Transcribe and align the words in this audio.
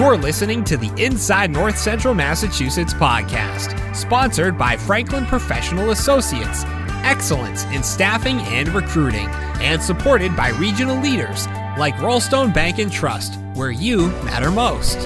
You're 0.00 0.16
listening 0.16 0.64
to 0.64 0.78
the 0.78 0.90
Inside 0.96 1.50
North 1.50 1.76
Central 1.76 2.14
Massachusetts 2.14 2.94
podcast, 2.94 3.94
sponsored 3.94 4.56
by 4.56 4.78
Franklin 4.78 5.26
Professional 5.26 5.90
Associates, 5.90 6.64
excellence 7.04 7.64
in 7.64 7.82
staffing 7.82 8.38
and 8.38 8.70
recruiting, 8.70 9.26
and 9.60 9.82
supported 9.82 10.34
by 10.34 10.52
regional 10.52 10.98
leaders 10.98 11.46
like 11.76 11.94
Rollstone 11.96 12.54
Bank 12.54 12.78
and 12.78 12.90
Trust, 12.90 13.38
where 13.52 13.70
you 13.70 14.06
matter 14.24 14.50
most. 14.50 14.96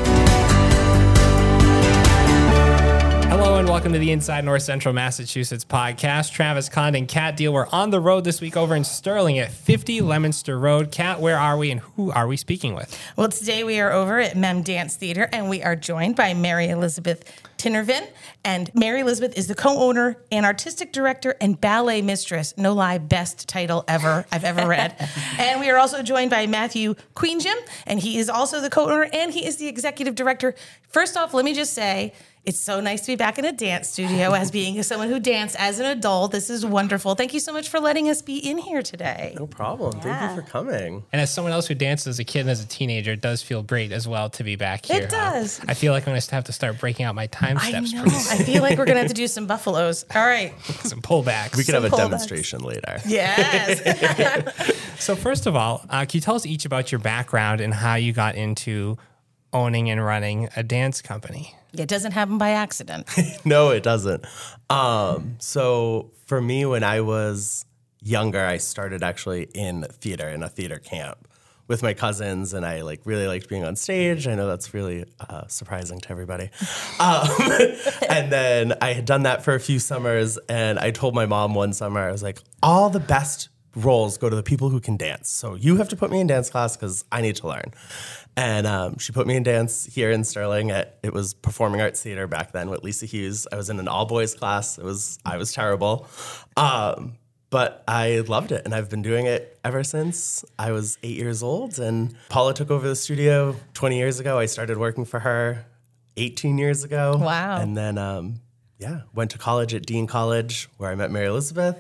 Hello 3.55 3.61
and 3.61 3.71
welcome 3.71 3.93
to 3.93 4.01
the 4.01 4.11
Inside 4.11 4.45
North 4.45 4.65
Central 4.65 4.93
Massachusetts 4.93 5.65
podcast. 5.65 6.33
Travis 6.33 6.69
Condon 6.69 7.03
and 7.03 7.09
Kat 7.09 7.37
Deal. 7.37 7.53
We're 7.53 7.69
on 7.69 7.91
the 7.91 8.01
road 8.01 8.25
this 8.25 8.41
week 8.41 8.57
over 8.57 8.75
in 8.75 8.83
Sterling 8.83 9.39
at 9.39 9.53
50 9.53 10.01
Leominster 10.01 10.59
Road. 10.59 10.91
Kat, 10.91 11.21
where 11.21 11.39
are 11.39 11.57
we 11.57 11.71
and 11.71 11.81
who 11.81 12.11
are 12.11 12.27
we 12.27 12.37
speaking 12.37 12.75
with? 12.75 13.01
Well, 13.17 13.29
today 13.29 13.63
we 13.63 13.79
are 13.79 13.93
over 13.93 14.19
at 14.19 14.37
Mem 14.37 14.63
Dance 14.63 14.97
Theater 14.97 15.29
and 15.31 15.49
we 15.49 15.63
are 15.63 15.77
joined 15.77 16.17
by 16.17 16.35
Mary 16.35 16.69
Elizabeth 16.69 17.33
Tinervin. 17.57 18.05
And 18.45 18.75
Mary 18.75 18.99
Elizabeth 18.99 19.39
is 19.39 19.47
the 19.47 19.55
co 19.55 19.89
owner 19.89 20.17
and 20.33 20.45
artistic 20.45 20.93
director 20.93 21.37
and 21.41 21.61
ballet 21.61 22.03
mistress. 22.03 22.55
No 22.57 22.73
lie, 22.73 22.99
best 22.99 23.49
title 23.49 23.85
ever 23.87 24.27
I've 24.33 24.43
ever 24.43 24.67
read. 24.67 24.97
and 25.39 25.61
we 25.61 25.71
are 25.71 25.79
also 25.79 26.03
joined 26.03 26.31
by 26.31 26.49
Matthew 26.49 26.95
Kooyomjian, 27.15 27.55
and 27.87 28.01
he 28.01 28.19
is 28.19 28.29
also 28.29 28.61
the 28.61 28.69
co 28.69 28.91
owner 28.91 29.09
and 29.13 29.33
he 29.33 29.47
is 29.47 29.59
the 29.59 29.69
executive 29.69 30.17
director. 30.17 30.57
First 30.89 31.17
off, 31.17 31.35
let 31.35 31.45
me 31.45 31.55
just 31.55 31.73
say, 31.73 32.13
it's 32.45 32.61
so 32.61 32.81
nice 32.81 33.01
to 33.03 33.13
be 33.13 33.17
back 33.17 33.39
in 33.39 33.45
a 33.45 33.53
dance 33.53 33.89
studio 33.89 34.33
as 34.33 34.51
being 34.51 34.83
someone 34.83 35.09
who 35.09 35.19
danced 35.19 35.57
as 35.59 35.79
an 35.79 35.87
adult. 35.87 36.33
This 36.33 36.51
is 36.51 36.65
wonderful. 36.65 37.15
Thank 37.15 37.33
you 37.33 37.41
so 37.41 37.53
much 37.53 37.69
for 37.69 37.81
letting 37.81 38.11
us 38.11 38.21
be 38.21 38.37
in 38.37 38.59
here 38.59 38.83
today. 38.83 39.35
No 39.39 39.47
problem. 39.47 39.93
Thank 40.01 40.31
you 40.37 40.43
for 40.43 40.49
coming. 40.49 41.05
And 41.13 41.23
as 41.23 41.33
someone 41.33 41.53
else 41.53 41.67
who 41.67 41.75
danced 41.75 42.07
as 42.07 42.19
a 42.19 42.25
kid 42.25 42.41
and 42.41 42.51
as 42.51 42.63
a 42.63 42.67
teenager, 42.67 43.13
it 43.13 43.23
does 43.23 43.43
feel 43.43 43.63
great 43.63 43.93
as 43.93 44.07
well 44.07 44.29
to 44.31 44.45
be 44.45 44.57
back 44.57 44.87
here. 44.87 45.03
It 45.03 45.11
does. 45.11 45.61
I 45.67 45.75
feel 45.75 45.93
like 45.93 46.03
I'm 46.03 46.13
going 46.13 46.21
to 46.21 46.35
have 46.35 46.45
to 46.45 46.53
start 46.53 46.79
breaking 46.79 47.07
out 47.07 47.15
my 47.15 47.27
time 47.29 47.59
steps. 47.59 47.75
I 47.75 47.85
steps 47.85 48.29
know. 48.29 48.35
I 48.35 48.45
feel 48.45 48.63
like 48.63 48.79
we're 48.79 48.85
gonna 48.85 49.01
have 49.01 49.09
to 49.09 49.15
do 49.15 49.27
some 49.27 49.47
buffaloes. 49.47 50.05
All 50.15 50.25
right. 50.27 50.53
Some 50.85 51.01
pullbacks. 51.01 51.57
We 51.57 51.65
could 51.65 51.75
have 51.75 51.85
a 51.85 51.89
pullbacks. 51.89 51.97
demonstration 51.97 52.61
later. 52.61 52.99
Yes. 53.07 53.81
So 54.99 55.17
first 55.17 55.47
of 55.47 55.55
all, 55.57 55.85
uh, 55.91 56.07
can 56.07 56.17
you 56.19 56.21
tell 56.21 56.35
us 56.35 56.47
each 56.47 56.65
about 56.65 56.91
your 56.91 56.99
background 56.99 57.61
and 57.61 57.75
how 57.75 57.97
you 57.97 58.13
got 58.13 58.37
into 58.37 58.97
owning 59.53 59.91
and 59.91 60.03
running 60.03 60.49
a 60.57 60.63
dance 60.63 61.03
company? 61.03 61.55
It 61.79 61.89
doesn't 61.89 62.13
happen 62.13 62.39
by 62.39 62.51
accident. 62.51 63.09
no, 63.45 63.71
it 63.71 63.83
doesn't. 63.83 64.25
Um, 64.71 65.37
so 65.39 66.11
for 66.27 66.41
me, 66.41 66.65
when 66.65 66.85
I 66.85 67.01
was 67.01 67.67
younger, 68.03 68.45
I 68.45 68.59
started 68.59 69.03
actually 69.03 69.49
in 69.55 69.85
theater 69.91 70.29
in 70.29 70.43
a 70.43 70.49
theater 70.49 70.79
camp 70.79 71.29
with 71.67 71.83
my 71.83 71.95
cousins, 71.95 72.53
and 72.53 72.67
I 72.67 72.83
like 72.83 73.01
really 73.05 73.27
liked 73.27 73.49
being 73.49 73.65
on 73.65 73.77
stage. 73.77 74.29
I 74.29 74.35
know 74.35 74.47
that's 74.47 74.75
really 74.75 75.05
uh, 75.21 75.47
surprising 75.49 76.01
to 76.01 76.11
everybody. 76.11 76.51
Um, 77.01 77.29
and 78.09 78.31
then 78.31 78.75
I 78.81 78.93
had 78.93 79.05
done 79.05 79.25
that 79.25 79.43
for 79.45 79.55
a 79.55 79.61
few 79.61 79.79
summers, 79.79 80.39
and 80.49 80.79
I 80.79 80.93
told 80.93 81.15
my 81.15 81.27
mom 81.27 81.55
one 81.55 81.73
summer, 81.73 82.01
I 82.01 82.13
was 82.13 82.23
like, 82.23 82.39
all 82.63 82.89
the 82.89 83.01
best 83.01 83.49
roles 83.75 84.17
go 84.17 84.31
to 84.31 84.37
the 84.37 84.43
people 84.43 84.71
who 84.71 84.81
can 84.81 84.97
dance. 84.97 85.29
So 85.29 85.55
you 85.55 85.77
have 85.77 85.89
to 85.89 85.97
put 85.97 86.11
me 86.11 86.21
in 86.21 86.27
dance 86.27 86.51
class 86.51 86.77
because 86.77 87.05
I 87.11 87.21
need 87.21 87.37
to 87.37 87.49
learn. 87.49 87.73
And 88.37 88.67
um, 88.67 88.99
she 88.99 89.13
put 89.13 89.27
me 89.27 89.37
in 89.37 89.45
dance 89.45 89.85
here 89.85 90.11
in 90.11 90.25
Sterling. 90.25 90.71
At 90.71 90.99
it 91.03 91.13
was 91.13 91.35
performing 91.35 91.81
arts 91.81 92.03
theater 92.03 92.27
back 92.27 92.53
then 92.53 92.69
with 92.69 92.83
Lisa 92.83 93.07
Hughes. 93.07 93.47
I 93.53 93.57
was 93.57 93.71
in 93.71 93.79
an 93.79 93.87
all 93.87 94.07
boys 94.07 94.35
class. 94.35 94.77
It 94.77 94.85
was 94.85 95.19
I 95.25 95.37
was 95.37 95.53
terrible, 95.53 96.09
um, 96.57 97.15
but 97.51 97.85
I 97.87 98.25
loved 98.27 98.51
it, 98.51 98.63
and 98.65 98.75
I've 98.75 98.91
been 98.91 99.03
doing 99.03 99.27
it 99.27 99.59
ever 99.65 99.85
since 99.85 100.45
I 100.59 100.73
was 100.73 100.99
eight 101.05 101.17
years 101.17 101.43
old. 101.43 101.79
And 101.79 102.17
Paula 102.29 102.55
took 102.55 102.71
over 102.71 102.89
the 102.89 102.97
studio 102.97 103.55
20 103.75 103.97
years 103.97 104.19
ago. 104.19 104.39
I 104.39 104.47
started 104.47 104.79
working 104.79 105.05
for 105.05 105.21
her 105.21 105.65
18 106.17 106.59
years 106.59 106.83
ago. 106.83 107.17
Wow. 107.17 107.61
And 107.61 107.77
then 107.77 107.99
um, 107.99 108.41
yeah, 108.79 109.03
went 109.15 109.31
to 109.31 109.39
college 109.39 109.75
at 109.75 109.87
Dean 109.87 110.07
College 110.07 110.69
where 110.77 110.91
I 110.91 110.95
met 110.97 111.11
Mary 111.11 111.27
Elizabeth 111.27 111.77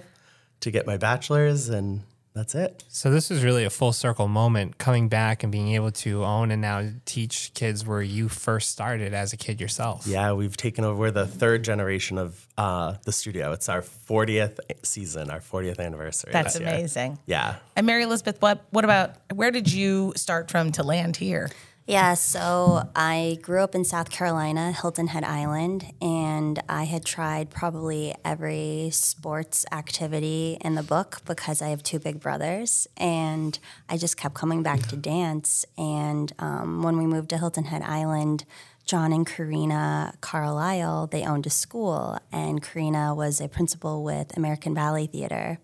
to 0.60 0.70
get 0.70 0.86
my 0.86 0.96
bachelor's, 0.96 1.68
and 1.68 2.02
that's 2.34 2.56
it. 2.56 2.82
So 2.88 3.12
this 3.12 3.30
is 3.30 3.44
really 3.44 3.64
a 3.64 3.70
full 3.70 3.92
circle 3.92 4.26
moment 4.26 4.76
coming 4.76 5.08
back 5.08 5.44
and 5.44 5.52
being 5.52 5.68
able 5.74 5.92
to 5.92 6.24
own 6.24 6.50
and 6.50 6.60
now 6.60 6.88
teach 7.04 7.52
kids 7.54 7.86
where 7.86 8.02
you 8.02 8.28
first 8.28 8.72
started 8.72 9.14
as 9.14 9.32
a 9.32 9.36
kid 9.36 9.60
yourself. 9.60 10.04
Yeah, 10.04 10.32
we've 10.32 10.56
taken 10.56 10.84
over. 10.84 10.98
We're 10.98 11.10
the 11.12 11.28
third 11.28 11.62
generation 11.62 12.18
of 12.18 12.46
uh, 12.58 12.94
the 13.04 13.12
studio. 13.12 13.52
It's 13.52 13.68
our 13.68 13.82
40th 13.82 14.58
season, 14.82 15.30
our 15.30 15.38
40th 15.38 15.78
anniversary. 15.78 16.32
That's 16.32 16.54
this 16.54 16.60
year. 16.60 16.70
amazing. 16.70 17.18
Yeah. 17.26 17.56
And 17.76 17.86
Mary 17.86 18.02
Elizabeth, 18.02 18.42
what 18.42 18.64
what 18.70 18.84
about 18.84 19.14
where 19.32 19.52
did 19.52 19.72
you 19.72 20.12
start 20.16 20.50
from 20.50 20.72
to 20.72 20.82
land 20.82 21.16
here? 21.16 21.50
Yeah, 21.86 22.14
so 22.14 22.88
I 22.96 23.38
grew 23.42 23.62
up 23.62 23.74
in 23.74 23.84
South 23.84 24.08
Carolina, 24.08 24.72
Hilton 24.72 25.08
Head 25.08 25.22
Island, 25.22 25.92
and 26.00 26.58
I 26.66 26.84
had 26.84 27.04
tried 27.04 27.50
probably 27.50 28.14
every 28.24 28.88
sports 28.90 29.66
activity 29.70 30.56
in 30.62 30.76
the 30.76 30.82
book 30.82 31.20
because 31.26 31.60
I 31.60 31.68
have 31.68 31.82
two 31.82 31.98
big 31.98 32.20
brothers, 32.20 32.88
and 32.96 33.58
I 33.86 33.98
just 33.98 34.16
kept 34.16 34.34
coming 34.34 34.62
back 34.62 34.80
to 34.88 34.96
dance. 34.96 35.66
And 35.76 36.32
um, 36.38 36.82
when 36.82 36.96
we 36.96 37.04
moved 37.04 37.28
to 37.30 37.38
Hilton 37.38 37.64
Head 37.64 37.82
Island, 37.82 38.46
John 38.86 39.12
and 39.12 39.26
Karena 39.26 40.14
Carlisle, 40.22 41.08
they 41.08 41.22
owned 41.22 41.46
a 41.46 41.50
school, 41.50 42.18
and 42.32 42.62
Karena 42.62 43.14
was 43.14 43.42
a 43.42 43.48
principal 43.48 44.02
with 44.02 44.34
American 44.38 44.72
Ballet 44.72 45.06
Theater. 45.06 45.58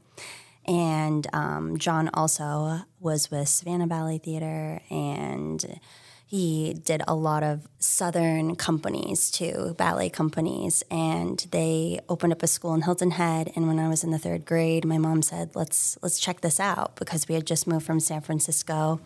And 0.67 1.27
um, 1.33 1.79
John 1.79 2.11
also 2.13 2.81
was 3.01 3.31
with 3.31 3.49
Savannah 3.49 3.87
Ballet 3.87 4.19
Theater, 4.19 4.83
and 4.91 5.81
he 6.31 6.75
did 6.75 7.03
a 7.09 7.15
lot 7.17 7.43
of 7.43 7.67
Southern 7.81 8.55
companies 8.55 9.33
too, 9.33 9.75
ballet 9.77 10.09
companies. 10.09 10.85
And 10.89 11.45
they 11.51 11.99
opened 12.09 12.33
up 12.33 12.45
a 12.45 12.47
school 12.47 12.73
in 12.73 12.83
Hilton 12.83 13.11
Head. 13.11 13.51
And 13.57 13.67
when 13.67 13.81
I 13.81 13.89
was 13.89 14.05
in 14.05 14.13
the 14.13 14.19
third 14.19 14.45
grade, 14.45 14.85
my 14.85 14.97
mom 14.97 15.23
said, 15.23 15.57
"Let's 15.57 15.99
let's 16.03 16.21
check 16.21 16.41
this 16.41 16.61
out," 16.61 16.95
because 16.95 17.27
we 17.27 17.35
had 17.35 17.49
just 17.49 17.67
moved 17.67 17.85
from 17.85 17.99
San 17.99 18.21
Francisco, 18.21 19.01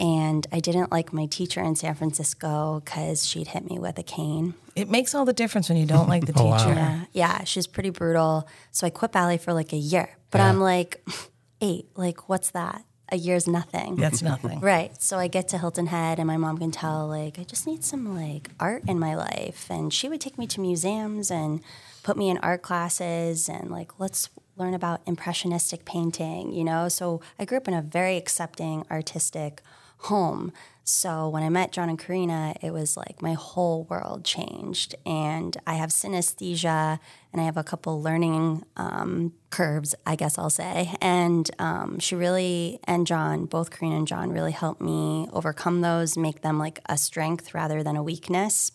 and 0.00 0.48
I 0.50 0.58
didn't 0.58 0.90
like 0.90 1.12
my 1.12 1.26
teacher 1.26 1.62
in 1.62 1.76
San 1.76 1.94
Francisco 1.94 2.82
because 2.84 3.24
she'd 3.24 3.46
hit 3.46 3.70
me 3.70 3.78
with 3.78 3.96
a 4.00 4.02
cane. 4.02 4.54
It 4.74 4.90
makes 4.90 5.14
all 5.14 5.24
the 5.24 5.32
difference 5.32 5.68
when 5.68 5.78
you 5.78 5.86
don't 5.86 6.08
like 6.08 6.26
the 6.26 6.32
oh, 6.36 6.58
teacher. 6.58 6.74
Yeah, 6.74 7.04
yeah, 7.12 7.44
she's 7.44 7.68
pretty 7.68 7.90
brutal. 7.90 8.48
So 8.72 8.84
I 8.84 8.90
quit 8.90 9.12
ballet 9.12 9.38
for 9.38 9.52
like 9.52 9.72
a 9.72 9.76
year. 9.76 10.10
But 10.32 10.40
I'm 10.40 10.58
like, 10.58 11.06
eight, 11.60 11.86
like, 11.94 12.28
what's 12.28 12.50
that? 12.50 12.84
A 13.10 13.16
year's 13.16 13.46
nothing. 13.46 13.96
That's 13.96 14.22
nothing. 14.22 14.60
Right. 14.60 15.00
So 15.02 15.18
I 15.18 15.28
get 15.28 15.48
to 15.48 15.58
Hilton 15.58 15.86
Head 15.86 16.18
and 16.18 16.26
my 16.26 16.36
mom 16.36 16.58
can 16.58 16.70
tell, 16.70 17.06
like, 17.06 17.38
I 17.38 17.44
just 17.44 17.66
need 17.66 17.84
some 17.84 18.16
like 18.16 18.50
art 18.58 18.82
in 18.88 18.98
my 18.98 19.14
life. 19.14 19.66
And 19.70 19.92
she 19.92 20.08
would 20.08 20.20
take 20.20 20.38
me 20.38 20.46
to 20.48 20.60
museums 20.60 21.30
and 21.30 21.60
put 22.02 22.16
me 22.16 22.30
in 22.30 22.38
art 22.38 22.62
classes 22.62 23.48
and 23.48 23.70
like, 23.70 24.00
let's 24.00 24.30
learn 24.56 24.74
about 24.74 25.02
impressionistic 25.06 25.84
painting, 25.84 26.52
you 26.52 26.64
know? 26.64 26.88
So 26.88 27.20
I 27.38 27.44
grew 27.44 27.58
up 27.58 27.68
in 27.68 27.74
a 27.74 27.82
very 27.82 28.16
accepting, 28.16 28.84
artistic 28.90 29.62
home. 30.04 30.52
So 30.86 31.30
when 31.30 31.42
I 31.42 31.48
met 31.48 31.72
John 31.72 31.88
and 31.88 31.98
Karena, 31.98 32.54
it 32.60 32.70
was 32.70 32.94
like 32.94 33.22
my 33.22 33.32
whole 33.32 33.84
world 33.84 34.22
changed. 34.22 34.94
And 35.06 35.56
I 35.66 35.74
have 35.74 35.88
synesthesia 35.88 37.00
and 37.32 37.40
I 37.40 37.44
have 37.44 37.56
a 37.56 37.64
couple 37.64 38.02
learning 38.02 38.64
um, 38.76 39.32
curves, 39.48 39.94
I 40.04 40.14
guess 40.14 40.38
I'll 40.38 40.50
say. 40.50 40.94
And 41.00 41.50
um, 41.58 41.98
she 42.00 42.14
really, 42.14 42.80
and 42.84 43.06
John, 43.06 43.46
both 43.46 43.70
Karena 43.70 43.96
and 43.96 44.06
John, 44.06 44.30
really 44.30 44.52
helped 44.52 44.82
me 44.82 45.26
overcome 45.32 45.80
those, 45.80 46.18
make 46.18 46.42
them 46.42 46.58
like 46.58 46.80
a 46.86 46.98
strength 46.98 47.54
rather 47.54 47.82
than 47.82 47.96
a 47.96 48.02
weakness. 48.02 48.72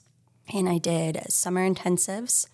And 0.51 0.67
I 0.67 0.79
did 0.79 1.31
summer 1.31 1.69
intensives 1.69 2.47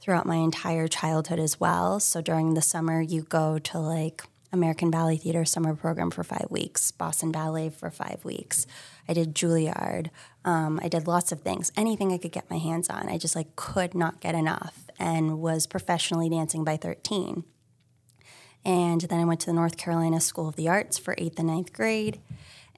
throughout 0.00 0.26
my 0.26 0.36
entire 0.36 0.88
childhood 0.88 1.38
as 1.38 1.60
well. 1.60 2.00
So 2.00 2.22
during 2.22 2.54
the 2.54 2.62
summer, 2.62 3.02
you 3.02 3.22
go 3.22 3.58
to 3.58 3.78
like 3.78 4.24
American 4.52 4.90
Ballet 4.90 5.16
Theater 5.16 5.44
summer 5.44 5.74
program 5.74 6.10
for 6.10 6.22
five 6.22 6.46
weeks, 6.50 6.90
Boston 6.90 7.32
Ballet 7.32 7.70
for 7.70 7.90
five 7.90 8.24
weeks. 8.24 8.66
I 9.08 9.14
did 9.14 9.34
Juilliard. 9.34 10.10
Um, 10.44 10.78
I 10.82 10.88
did 10.88 11.06
lots 11.06 11.32
of 11.32 11.40
things, 11.40 11.72
anything 11.76 12.12
I 12.12 12.18
could 12.18 12.32
get 12.32 12.50
my 12.50 12.58
hands 12.58 12.90
on. 12.90 13.08
I 13.08 13.18
just 13.18 13.34
like 13.34 13.56
could 13.56 13.94
not 13.94 14.20
get 14.20 14.34
enough, 14.34 14.90
and 14.98 15.40
was 15.40 15.66
professionally 15.66 16.28
dancing 16.28 16.64
by 16.64 16.76
13. 16.76 17.44
And 18.64 19.00
then 19.02 19.20
I 19.20 19.24
went 19.24 19.40
to 19.40 19.46
the 19.46 19.52
North 19.52 19.76
Carolina 19.76 20.20
School 20.20 20.48
of 20.48 20.56
the 20.56 20.68
Arts 20.68 20.98
for 20.98 21.14
eighth 21.18 21.38
and 21.38 21.48
ninth 21.48 21.72
grade. 21.72 22.20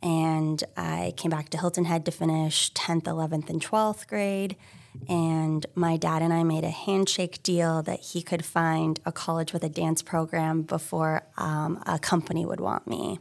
And 0.03 0.63
I 0.77 1.15
came 1.17 1.31
back 1.31 1.49
to 1.51 1.59
Hilton 1.59 1.87
Head 1.87 2.05
to 2.05 2.11
finish 2.11 2.73
10th, 2.73 3.05
11th, 3.05 3.51
and 3.51 3.61
12th 3.61 4.07
grade. 4.07 4.57
And 5.09 5.67
my 5.75 5.97
dad 5.97 6.23
and 6.23 6.33
I 6.33 6.43
made 6.43 6.65
a 6.65 6.71
handshake 6.71 7.43
deal 7.43 7.83
that 7.83 8.01
he 8.01 8.23
could 8.23 8.45
find 8.45 9.01
a 9.05 9.13
college 9.13 9.53
with 9.53 9.63
a 9.65 9.69
dance 9.69 10.03
program 10.03 10.63
before 10.63 11.25
um, 11.37 11.83
a 11.87 11.99
company 11.99 12.47
would 12.47 12.61
want 12.61 12.87
me. 12.87 13.19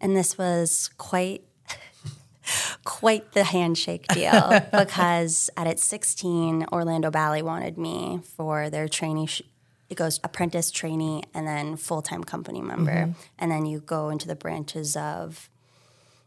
And 0.00 0.16
this 0.16 0.36
was 0.36 0.90
quite 0.98 1.42
quite 2.84 3.32
the 3.32 3.44
handshake 3.44 4.06
deal 4.08 4.60
because 4.72 5.50
at 5.56 5.66
its 5.66 5.84
16 5.84 6.66
Orlando 6.72 7.10
Ballet 7.10 7.42
wanted 7.42 7.78
me 7.78 8.20
for 8.36 8.68
their 8.68 8.88
trainee 8.88 9.26
sh- 9.26 9.42
it 9.88 9.96
goes 9.96 10.20
apprentice 10.24 10.70
trainee 10.70 11.22
and 11.32 11.46
then 11.46 11.76
full-time 11.76 12.22
company 12.24 12.60
member 12.60 13.14
and 13.38 13.50
then 13.50 13.64
you 13.64 13.80
go 13.80 14.10
into 14.10 14.26
the 14.26 14.34
branches 14.34 14.94
of 14.96 15.48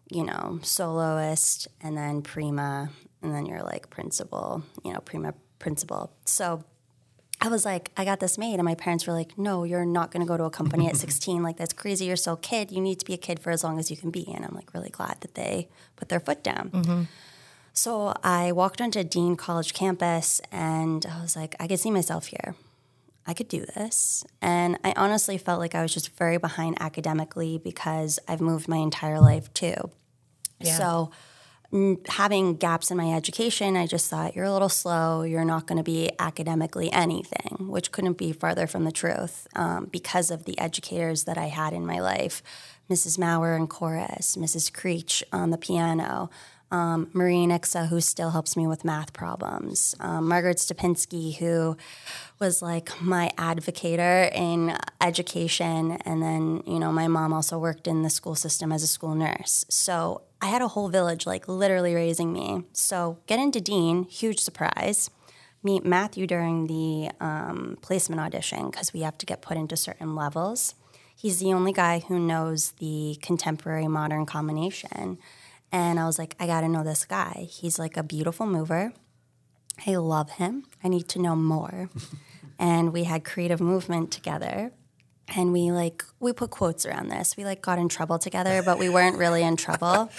you 0.10 0.24
know 0.24 0.60
soloist 0.64 1.68
and 1.82 1.96
then 1.98 2.22
prima 2.22 2.90
and 3.28 3.36
then 3.36 3.46
you're 3.46 3.64
like 3.64 3.90
principal, 3.90 4.64
you 4.84 4.94
know, 4.94 5.00
prima 5.00 5.34
principal. 5.60 6.12
So 6.26 6.64
I 7.40 7.50
was 7.50 7.66
like, 7.66 7.92
I 7.96 8.04
got 8.06 8.20
this 8.20 8.38
made. 8.38 8.56
And 8.56 8.64
my 8.64 8.76
parents 8.76 9.06
were 9.06 9.14
like, 9.14 9.38
no, 9.38 9.64
you're 9.64 9.86
not 9.86 10.12
going 10.12 10.26
to 10.26 10.28
go 10.28 10.38
to 10.38 10.46
a 10.46 10.50
company 10.50 10.88
at 10.88 10.96
16. 11.06 11.44
Like, 11.44 11.58
that's 11.58 11.74
crazy. 11.74 12.06
You're 12.06 12.16
still 12.16 12.34
a 12.34 12.38
kid. 12.38 12.72
You 12.72 12.82
need 12.82 13.00
to 13.00 13.06
be 13.06 13.14
a 13.14 13.18
kid 13.18 13.40
for 13.40 13.52
as 13.52 13.64
long 13.64 13.78
as 13.80 13.92
you 13.92 13.98
can 13.98 14.10
be. 14.10 14.32
And 14.34 14.44
I'm 14.44 14.56
like, 14.56 14.74
really 14.74 14.90
glad 14.90 15.18
that 15.22 15.36
they 15.36 15.70
put 15.96 16.10
their 16.10 16.20
foot 16.20 16.44
down. 16.44 16.72
Mm-hmm. 16.72 17.02
So 17.74 18.14
I 18.24 18.52
walked 18.54 18.82
onto 18.82 19.04
Dean 19.04 19.36
College 19.36 19.74
campus 19.74 20.42
and 20.52 21.06
I 21.06 21.22
was 21.22 21.36
like, 21.36 21.56
I 21.60 21.68
could 21.68 21.80
see 21.80 21.92
myself 21.92 22.28
here. 22.28 22.56
I 23.28 23.34
could 23.36 23.50
do 23.50 23.66
this. 23.76 24.24
And 24.42 24.80
I 24.84 24.94
honestly 24.96 25.38
felt 25.38 25.60
like 25.60 25.76
I 25.76 25.84
was 25.84 25.94
just 25.94 26.16
very 26.18 26.38
behind 26.38 26.82
academically 26.82 27.60
because 27.60 28.20
I've 28.28 28.42
moved 28.42 28.68
my 28.68 28.78
entire 28.78 29.20
life 29.20 29.54
too. 29.54 29.76
So 30.78 31.12
n- 31.12 31.12
having 32.08 32.56
gaps 32.56 32.92
in 32.92 32.98
my 32.98 33.14
education, 33.14 33.76
I 33.76 33.88
just 33.88 34.10
thought 34.10 34.36
you're 34.36 34.46
a 34.46 34.54
little 34.54 34.70
slow. 34.70 35.24
You're 35.24 35.46
not 35.46 35.68
going 35.68 35.78
to 35.78 35.84
be 35.84 36.10
academically 36.18 36.92
anything, 36.92 37.68
which 37.68 37.92
couldn't 37.92 38.18
be 38.18 38.32
farther 38.32 38.68
from 38.68 38.86
the 38.86 38.92
truth 38.92 39.48
um, 39.56 39.86
because 39.86 40.32
of 40.32 40.46
the 40.46 40.58
educators 40.60 41.26
that 41.26 41.38
I 41.38 41.48
had 41.48 41.74
in 41.74 41.86
my 41.86 42.00
life 42.00 42.42
Mrs. 42.90 43.20
Maurer 43.20 43.56
in 43.56 43.68
chorus, 43.68 44.38
Mrs. 44.38 44.72
Creech 44.72 45.24
on 45.34 45.50
the 45.50 45.58
piano. 45.58 46.30
Um, 46.70 47.10
Marie 47.14 47.46
Nixa, 47.46 47.88
who 47.88 48.02
still 48.02 48.32
helps 48.32 48.58
me 48.58 48.68
with 48.68 48.84
math 48.84 49.14
problems, 49.14 49.96
um, 50.02 50.28
Margaret 50.28 50.58
Stupinski, 50.58 51.38
who 51.38 51.78
was 52.40 52.62
like 52.62 53.02
my 53.02 53.32
advocator 53.38 54.30
in 54.34 54.76
education. 55.00 55.94
And 56.04 56.22
then, 56.22 56.64
you 56.68 56.80
know, 56.80 56.92
my 56.92 57.08
mom 57.08 57.32
also 57.32 57.58
worked 57.58 57.88
in 57.88 58.04
the 58.04 58.10
school 58.10 58.36
system 58.36 58.74
as 58.74 58.84
a 58.84 58.88
school 58.88 59.16
nurse. 59.16 59.66
So 59.70 60.24
I 60.42 60.48
had 60.48 60.62
a 60.62 60.68
whole 60.68 60.90
village 60.90 61.26
like 61.26 61.48
literally 61.48 61.96
raising 61.96 62.32
me. 62.32 62.64
So 62.74 63.20
get 63.28 63.40
into 63.40 63.60
Dean, 63.60 64.04
huge 64.04 64.40
surprise. 64.40 65.10
Meet 65.64 65.86
Matthew 65.86 66.28
during 66.28 66.68
the 66.68 67.10
um, 67.20 67.78
placement 67.82 68.22
audition 68.22 68.70
because 68.70 68.94
we 68.94 69.02
have 69.02 69.18
to 69.18 69.26
get 69.26 69.42
put 69.42 69.58
into 69.58 69.76
certain 69.76 70.16
levels. 70.16 70.76
He's 71.16 71.40
the 71.40 71.54
only 71.54 71.74
guy 71.74 72.00
who 72.00 72.20
knows 72.20 72.74
the 72.74 73.18
contemporary 73.24 73.88
modern 73.88 74.28
combination. 74.28 75.18
And 75.72 76.00
I 76.00 76.06
was 76.06 76.20
like, 76.20 76.36
I 76.40 76.46
gotta 76.46 76.70
know 76.70 76.84
this 76.84 77.06
guy. 77.06 77.48
He's 77.50 77.80
like 77.80 77.98
a 77.98 78.04
beautiful 78.04 78.46
mover. 78.46 78.94
I 79.86 79.96
love 79.96 80.32
him. 80.32 80.66
I 80.84 80.88
need 80.88 81.08
to 81.10 81.20
know 81.20 81.36
more. 81.36 81.90
and 82.60 82.94
we 82.94 83.06
had 83.06 83.24
creative 83.24 83.60
movement 83.60 84.12
together. 84.12 84.72
And 85.36 85.52
we 85.52 85.72
like 85.72 86.06
we 86.22 86.32
put 86.32 86.52
quotes 86.52 86.86
around 86.86 87.10
this. 87.10 87.36
We 87.36 87.44
like 87.44 87.62
got 87.62 87.80
in 87.80 87.90
trouble 87.90 88.18
together, 88.18 88.64
but 88.64 88.80
we 88.80 88.88
weren't 88.88 89.18
really 89.18 89.44
in 89.44 89.58
trouble. 89.58 90.10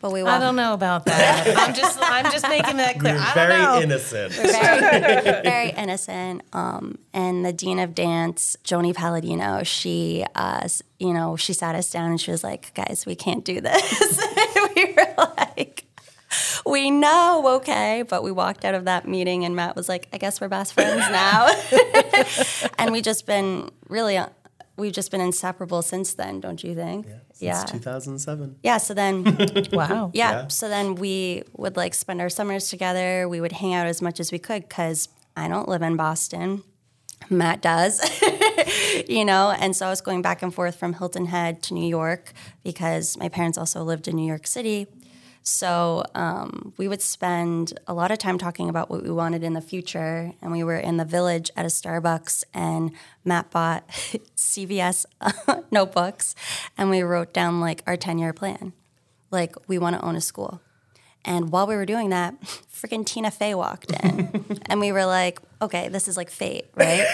But 0.00 0.12
we 0.12 0.22
I 0.22 0.38
don't 0.38 0.56
know 0.56 0.74
about 0.74 1.06
that. 1.06 1.54
I'm 1.56 1.72
just 1.74 1.98
I'm 2.02 2.30
just 2.30 2.46
making 2.46 2.76
that 2.76 2.98
clear. 2.98 3.14
You're 3.14 3.22
I 3.22 3.34
don't 3.34 3.48
very 3.48 3.62
know. 3.62 3.80
innocent. 3.80 4.32
very, 4.34 5.20
very 5.42 5.70
innocent. 5.70 6.42
Um, 6.52 6.98
and 7.14 7.46
the 7.46 7.52
dean 7.52 7.78
of 7.78 7.94
dance, 7.94 8.56
Joni 8.62 8.94
Palladino, 8.94 9.62
she, 9.62 10.24
uh, 10.34 10.68
you 10.98 11.14
know, 11.14 11.34
she 11.36 11.54
sat 11.54 11.74
us 11.74 11.90
down 11.90 12.10
and 12.10 12.20
she 12.20 12.30
was 12.30 12.44
like, 12.44 12.74
"Guys, 12.74 13.04
we 13.06 13.14
can't 13.14 13.44
do 13.46 13.62
this." 13.62 14.20
we 14.76 14.92
were 14.94 15.14
like, 15.38 15.84
"We 16.66 16.90
know, 16.90 17.42
okay," 17.56 18.02
but 18.06 18.22
we 18.22 18.32
walked 18.32 18.66
out 18.66 18.74
of 18.74 18.84
that 18.84 19.08
meeting, 19.08 19.46
and 19.46 19.56
Matt 19.56 19.76
was 19.76 19.88
like, 19.88 20.08
"I 20.12 20.18
guess 20.18 20.42
we're 20.42 20.48
best 20.48 20.74
friends 20.74 21.08
now," 21.10 21.48
and 22.78 22.92
we 22.92 23.00
just 23.00 23.24
been 23.26 23.70
really. 23.88 24.20
We've 24.78 24.92
just 24.92 25.10
been 25.10 25.20
inseparable 25.20 25.82
since 25.82 26.14
then, 26.14 26.40
don't 26.40 26.62
you 26.62 26.74
think? 26.74 27.06
Yeah. 27.38 27.52
Since 27.64 27.72
2007. 27.72 28.60
Yeah. 28.62 28.78
So 28.78 28.94
then 28.94 29.24
Wow. 29.72 30.10
yeah. 30.14 30.30
Yeah. 30.30 30.48
So 30.48 30.68
then 30.68 30.94
we 30.94 31.42
would 31.54 31.76
like 31.76 31.94
spend 31.94 32.20
our 32.20 32.30
summers 32.30 32.70
together. 32.70 33.28
We 33.28 33.40
would 33.40 33.52
hang 33.52 33.74
out 33.74 33.86
as 33.86 34.00
much 34.00 34.20
as 34.20 34.30
we 34.32 34.38
could 34.38 34.62
because 34.68 35.08
I 35.36 35.48
don't 35.48 35.68
live 35.68 35.82
in 35.82 35.96
Boston. 35.96 36.62
Matt 37.30 37.60
does, 37.60 38.00
you 39.08 39.24
know, 39.24 39.50
and 39.50 39.74
so 39.76 39.86
I 39.86 39.90
was 39.90 40.00
going 40.00 40.22
back 40.22 40.40
and 40.42 40.54
forth 40.54 40.76
from 40.76 40.94
Hilton 40.94 41.26
Head 41.26 41.62
to 41.64 41.74
New 41.74 41.86
York 41.86 42.32
because 42.62 43.18
my 43.18 43.28
parents 43.28 43.58
also 43.58 43.82
lived 43.82 44.08
in 44.08 44.16
New 44.16 44.26
York 44.26 44.46
City. 44.46 44.86
So 45.48 46.04
um, 46.14 46.74
we 46.76 46.88
would 46.88 47.00
spend 47.00 47.78
a 47.86 47.94
lot 47.94 48.10
of 48.10 48.18
time 48.18 48.36
talking 48.36 48.68
about 48.68 48.90
what 48.90 49.02
we 49.02 49.10
wanted 49.10 49.42
in 49.42 49.54
the 49.54 49.62
future. 49.62 50.34
And 50.42 50.52
we 50.52 50.62
were 50.62 50.76
in 50.76 50.98
the 50.98 51.06
village 51.06 51.50
at 51.56 51.64
a 51.64 51.68
Starbucks, 51.68 52.44
and 52.52 52.92
Matt 53.24 53.50
bought 53.50 53.88
CVS 54.36 55.06
notebooks, 55.70 56.34
and 56.76 56.90
we 56.90 57.00
wrote 57.02 57.32
down 57.32 57.60
like 57.60 57.82
our 57.86 57.96
10 57.96 58.18
year 58.18 58.34
plan. 58.34 58.74
Like, 59.30 59.56
we 59.66 59.78
want 59.78 59.96
to 59.96 60.04
own 60.04 60.16
a 60.16 60.20
school. 60.20 60.60
And 61.24 61.50
while 61.50 61.66
we 61.66 61.76
were 61.76 61.86
doing 61.86 62.10
that, 62.10 62.38
freaking 62.42 63.04
Tina 63.06 63.30
Fey 63.30 63.54
walked 63.54 63.90
in. 63.90 64.60
and 64.66 64.80
we 64.80 64.92
were 64.92 65.06
like, 65.06 65.38
okay, 65.62 65.88
this 65.88 66.08
is 66.08 66.16
like 66.18 66.30
fate, 66.30 66.66
right? 66.74 67.06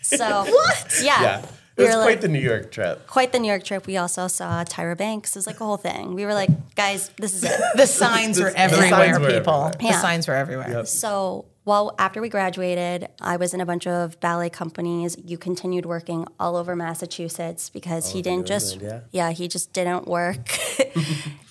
So, 0.00 0.44
what? 0.44 0.94
Yeah. 1.02 1.22
Yeah. 1.22 1.46
We 1.76 1.84
It 1.84 1.88
was 1.88 1.96
were 1.96 2.02
quite 2.02 2.10
like, 2.12 2.20
the 2.22 2.28
New 2.28 2.38
York 2.40 2.70
trip. 2.70 3.06
quite 3.06 3.32
the 3.32 3.38
New 3.38 3.48
York 3.48 3.64
trip. 3.64 3.86
We 3.86 3.96
also 3.98 4.28
saw 4.28 4.64
Tyra 4.64 4.96
Banks. 4.96 5.36
It 5.36 5.38
was 5.40 5.46
like 5.46 5.60
a 5.60 5.64
whole 5.64 5.76
thing. 5.76 6.14
We 6.14 6.24
were 6.24 6.34
like, 6.34 6.50
guys, 6.74 7.10
this 7.18 7.34
is 7.34 7.44
it. 7.44 7.60
The 7.76 7.86
signs 7.86 8.40
were 8.40 8.50
The 8.50 8.56
signs 8.56 8.72
everywhere, 8.72 9.20
were 9.20 9.28
people. 9.38 9.64
everywhere. 9.74 9.92
The 9.92 10.00
signs 10.00 10.26
were 10.28 10.34
everywhere. 10.34 10.86
So, 10.86 11.44
well, 11.66 11.94
after 11.98 12.20
we 12.22 12.28
graduated, 12.30 13.08
I 13.20 13.36
was 13.36 13.52
in 13.52 13.60
a 13.60 13.66
bunch 13.66 13.86
of 13.86 14.18
ballet 14.20 14.48
companies. 14.50 15.16
You 15.22 15.36
continued 15.36 15.84
working 15.84 16.26
all 16.40 16.56
over 16.56 16.74
Massachusetts 16.76 17.68
because 17.68 18.08
oh, 18.10 18.12
he 18.14 18.22
didn't 18.22 18.46
just, 18.46 18.74
England, 18.74 19.02
yeah. 19.12 19.32
he 19.32 19.46
just 19.48 19.72
didn't 19.72 20.06
work 20.06 20.48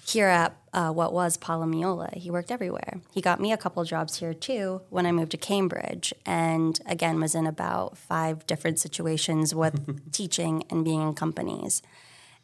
here 0.06 0.28
at 0.28 0.56
uh, 0.74 0.92
what 0.92 1.13
was 1.13 1.38
Palomiola. 1.38 2.13
He 2.16 2.30
worked 2.30 2.52
everywhere. 2.52 3.02
He 3.12 3.22
got 3.22 3.40
me 3.40 3.52
a 3.52 3.57
couple 3.57 3.84
jobs 3.84 4.18
here 4.18 4.34
too 4.34 4.81
when 4.90 5.06
I 5.06 5.12
moved 5.12 5.31
to 5.31 5.38
Cambridge, 5.38 6.13
and 6.25 6.80
again 6.86 7.19
was 7.19 7.34
in 7.34 7.48
about 7.48 7.98
five 7.98 8.46
different 8.46 8.80
situations 8.80 9.56
with 9.56 10.12
teaching 10.12 10.63
and 10.69 10.84
being 10.84 11.02
in 11.02 11.13
companies. 11.13 11.81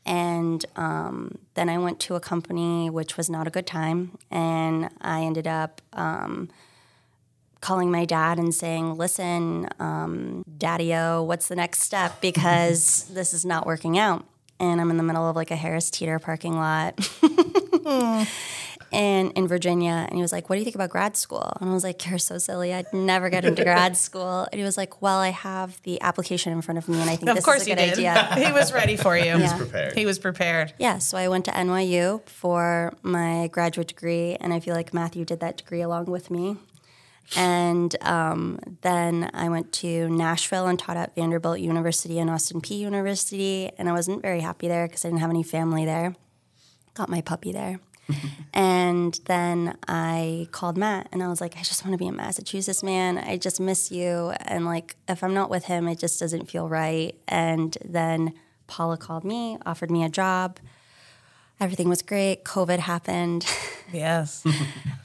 And 0.05 0.65
um, 0.75 1.37
then 1.53 1.69
I 1.69 1.77
went 1.77 1.99
to 2.01 2.15
a 2.15 2.19
company 2.19 2.89
which 2.89 3.17
was 3.17 3.29
not 3.29 3.45
a 3.45 3.51
good 3.51 3.67
time, 3.67 4.17
and 4.31 4.89
I 4.99 5.21
ended 5.21 5.45
up 5.45 5.81
um, 5.93 6.49
calling 7.59 7.91
my 7.91 8.05
dad 8.05 8.39
and 8.39 8.55
saying, 8.55 8.97
"Listen, 8.97 9.69
um, 9.79 10.43
Daddy-O, 10.57 11.21
what's 11.23 11.47
the 11.47 11.55
next 11.55 11.81
step? 11.81 12.13
Because 12.21 13.03
this 13.13 13.33
is 13.33 13.45
not 13.45 13.67
working 13.67 13.99
out." 13.99 14.25
And 14.61 14.79
I'm 14.79 14.89
in 14.91 14.97
the 14.97 15.03
middle 15.03 15.27
of 15.27 15.35
like 15.35 15.51
a 15.51 15.55
Harris 15.57 15.89
Teeter 15.89 16.19
parking 16.19 16.55
lot. 16.55 16.93
And 18.93 19.31
in 19.37 19.47
Virginia, 19.47 20.05
and 20.09 20.15
he 20.17 20.21
was 20.21 20.33
like, 20.33 20.49
"What 20.49 20.55
do 20.57 20.59
you 20.59 20.65
think 20.65 20.75
about 20.75 20.89
grad 20.89 21.15
school?" 21.15 21.49
And 21.61 21.69
I 21.69 21.73
was 21.73 21.81
like, 21.81 22.05
"You're 22.09 22.19
so 22.19 22.37
silly. 22.37 22.73
I'd 22.73 22.91
never 22.91 23.29
get 23.29 23.45
into 23.45 23.63
grad 23.63 23.95
school." 24.07 24.45
And 24.51 24.59
he 24.59 24.65
was 24.65 24.75
like, 24.75 25.01
"Well, 25.01 25.17
I 25.17 25.29
have 25.29 25.81
the 25.83 26.01
application 26.01 26.51
in 26.51 26.61
front 26.61 26.77
of 26.77 26.89
me, 26.89 26.99
and 26.99 27.09
I 27.09 27.15
think 27.15 27.29
Of 27.29 27.35
this 27.37 27.45
course 27.45 27.61
is 27.61 27.67
a 27.67 27.69
he 27.69 27.75
good 27.77 27.81
did. 27.95 28.05
idea." 28.05 28.35
he 28.47 28.51
was 28.51 28.73
ready 28.73 28.97
for 28.97 29.17
you. 29.17 29.37
He 29.37 29.41
was 29.43 29.53
prepared. 29.53 29.93
He 29.97 30.05
was 30.05 30.19
prepared. 30.19 30.73
Yeah, 30.77 30.97
so 30.97 31.17
I 31.17 31.29
went 31.29 31.45
to 31.45 31.51
NYU 31.51 32.21
for 32.27 32.93
my 33.01 33.47
graduate 33.47 33.87
degree, 33.87 34.35
and 34.41 34.53
I 34.53 34.59
feel 34.59 34.75
like 34.75 34.93
Matthew 34.93 35.23
did 35.23 35.39
that 35.39 35.55
degree 35.55 35.81
along 35.81 36.07
with 36.07 36.29
me. 36.29 36.57
And 37.35 37.95
um, 38.01 38.59
then 38.81 39.29
I 39.33 39.49
went 39.49 39.71
to 39.73 40.09
Nashville 40.09 40.67
and 40.67 40.77
taught 40.77 40.97
at 40.97 41.15
Vanderbilt 41.15 41.59
University 41.59 42.19
and 42.19 42.29
Austin 42.29 42.61
Peay 42.61 42.79
University, 42.79 43.71
and 43.77 43.87
I 43.87 43.93
wasn't 43.93 44.21
very 44.21 44.41
happy 44.41 44.67
there 44.67 44.87
because 44.87 45.05
I 45.05 45.09
didn't 45.09 45.21
have 45.21 45.29
any 45.29 45.43
family 45.43 45.85
there. 45.85 46.15
Got 46.93 47.09
my 47.09 47.21
puppy 47.21 47.51
there. 47.51 47.79
and 48.53 49.19
then 49.25 49.77
I 49.87 50.47
called 50.51 50.77
Matt 50.77 51.07
and 51.11 51.23
I 51.23 51.27
was 51.27 51.39
like, 51.39 51.55
I 51.57 51.61
just 51.61 51.85
want 51.85 51.93
to 51.93 51.97
be 51.97 52.07
in 52.07 52.15
Massachusetts, 52.15 52.83
man. 52.83 53.17
I 53.17 53.37
just 53.37 53.59
miss 53.59 53.91
you. 53.91 54.33
And 54.41 54.65
like, 54.65 54.95
if 55.07 55.23
I'm 55.23 55.33
not 55.33 55.49
with 55.49 55.65
him, 55.65 55.87
it 55.87 55.99
just 55.99 56.19
doesn't 56.19 56.49
feel 56.49 56.67
right. 56.67 57.15
And 57.27 57.77
then 57.85 58.33
Paula 58.67 58.97
called 58.97 59.23
me, 59.23 59.57
offered 59.65 59.91
me 59.91 60.03
a 60.03 60.09
job. 60.09 60.59
Everything 61.61 61.87
was 61.87 62.01
great. 62.01 62.43
COVID 62.43 62.79
happened. 62.79 63.45
Yes. 63.93 64.45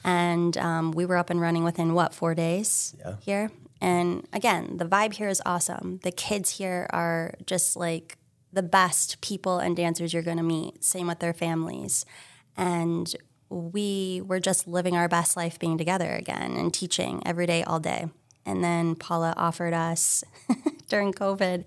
and 0.05 0.57
um, 0.57 0.91
we 0.93 1.05
were 1.05 1.17
up 1.17 1.29
and 1.29 1.41
running 1.41 1.65
within 1.65 1.93
what, 1.93 2.13
four 2.13 2.33
days 2.33 2.95
Yeah. 2.99 3.15
here? 3.19 3.51
And 3.81 4.25
again, 4.31 4.77
the 4.77 4.85
vibe 4.85 5.11
here 5.11 5.27
is 5.27 5.41
awesome. 5.45 5.99
The 6.03 6.11
kids 6.11 6.51
here 6.57 6.87
are 6.91 7.33
just 7.45 7.75
like 7.75 8.17
the 8.53 8.63
best 8.63 9.19
people 9.19 9.59
and 9.59 9.75
dancers 9.75 10.13
you're 10.13 10.23
going 10.23 10.37
to 10.37 10.43
meet, 10.43 10.85
same 10.85 11.05
with 11.07 11.19
their 11.19 11.33
families. 11.33 12.05
And 12.55 13.13
we 13.49 14.21
were 14.25 14.39
just 14.39 14.69
living 14.69 14.95
our 14.95 15.09
best 15.09 15.35
life 15.35 15.59
being 15.59 15.77
together 15.77 16.11
again 16.13 16.55
and 16.55 16.73
teaching 16.73 17.21
every 17.25 17.45
day, 17.45 17.63
all 17.63 17.81
day. 17.81 18.07
And 18.47 18.63
then 18.63 18.95
Paula 18.95 19.33
offered 19.37 19.73
us 19.73 20.23
during 20.89 21.11
COVID 21.13 21.65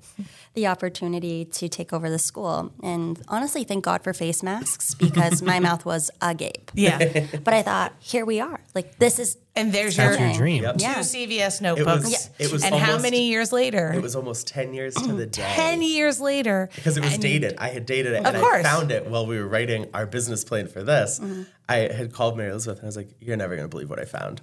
the 0.55 0.67
opportunity 0.67 1.45
to 1.45 1.69
take 1.69 1.93
over 1.93 2.09
the 2.09 2.19
school. 2.19 2.73
And 2.83 3.21
honestly, 3.29 3.65
thank 3.65 3.85
God 3.85 4.03
for 4.03 4.13
face 4.15 4.43
masks 4.43 4.95
because 4.95 5.43
my 5.43 5.61
mouth 5.69 5.85
was 5.85 6.11
agape. 6.23 6.71
Yeah. 6.75 7.27
But 7.45 7.53
I 7.55 7.63
thought, 7.63 7.93
here 8.01 8.25
we 8.25 8.41
are. 8.41 8.61
Like, 8.75 8.99
this 8.99 9.19
is 9.19 9.37
And 9.55 9.73
there's 9.73 9.97
your 9.99 10.17
your 10.19 10.33
dream. 10.33 10.63
Yep. 10.63 10.79
two 10.79 10.83
Yeah. 10.85 10.95
CVS 11.01 11.61
notebooks. 11.61 12.05
was- 12.05 12.31
it 12.39 12.51
was 12.51 12.65
and 12.65 12.75
how 12.75 12.99
many 12.99 13.29
years 13.29 13.53
later? 13.53 13.93
It 13.93 14.01
was 14.03 14.17
almost 14.17 14.49
10 14.49 14.73
years 14.73 14.95
to 14.95 15.13
the 15.13 15.27
day. 15.41 15.43
10 15.55 15.83
years 15.83 16.19
later. 16.19 16.71
because 16.75 16.97
it 16.97 17.05
was 17.05 17.19
dated. 17.19 17.57
I 17.59 17.69
had 17.69 17.85
dated 17.85 18.15
it, 18.15 18.25
Of 18.27 18.35
and 18.35 18.43
course. 18.43 18.65
I 18.65 18.69
found 18.71 18.91
it 18.91 19.07
while 19.07 19.27
we 19.27 19.39
were 19.39 19.47
writing 19.47 19.87
our 19.93 20.07
business 20.07 20.45
plan 20.45 20.67
for 20.67 20.83
this. 20.83 21.21
Mm-hmm. 21.21 21.43
I 21.69 21.77
had 21.93 22.13
called 22.15 22.37
Mary 22.39 22.51
Elizabeth, 22.51 22.79
and 22.79 22.87
I 22.87 22.89
was 22.89 22.97
like, 22.97 23.11
"You're 23.21 23.37
never 23.37 23.55
gonna 23.55 23.69
believe 23.69 23.89
what 23.91 24.01
I 24.01 24.05
found." 24.05 24.41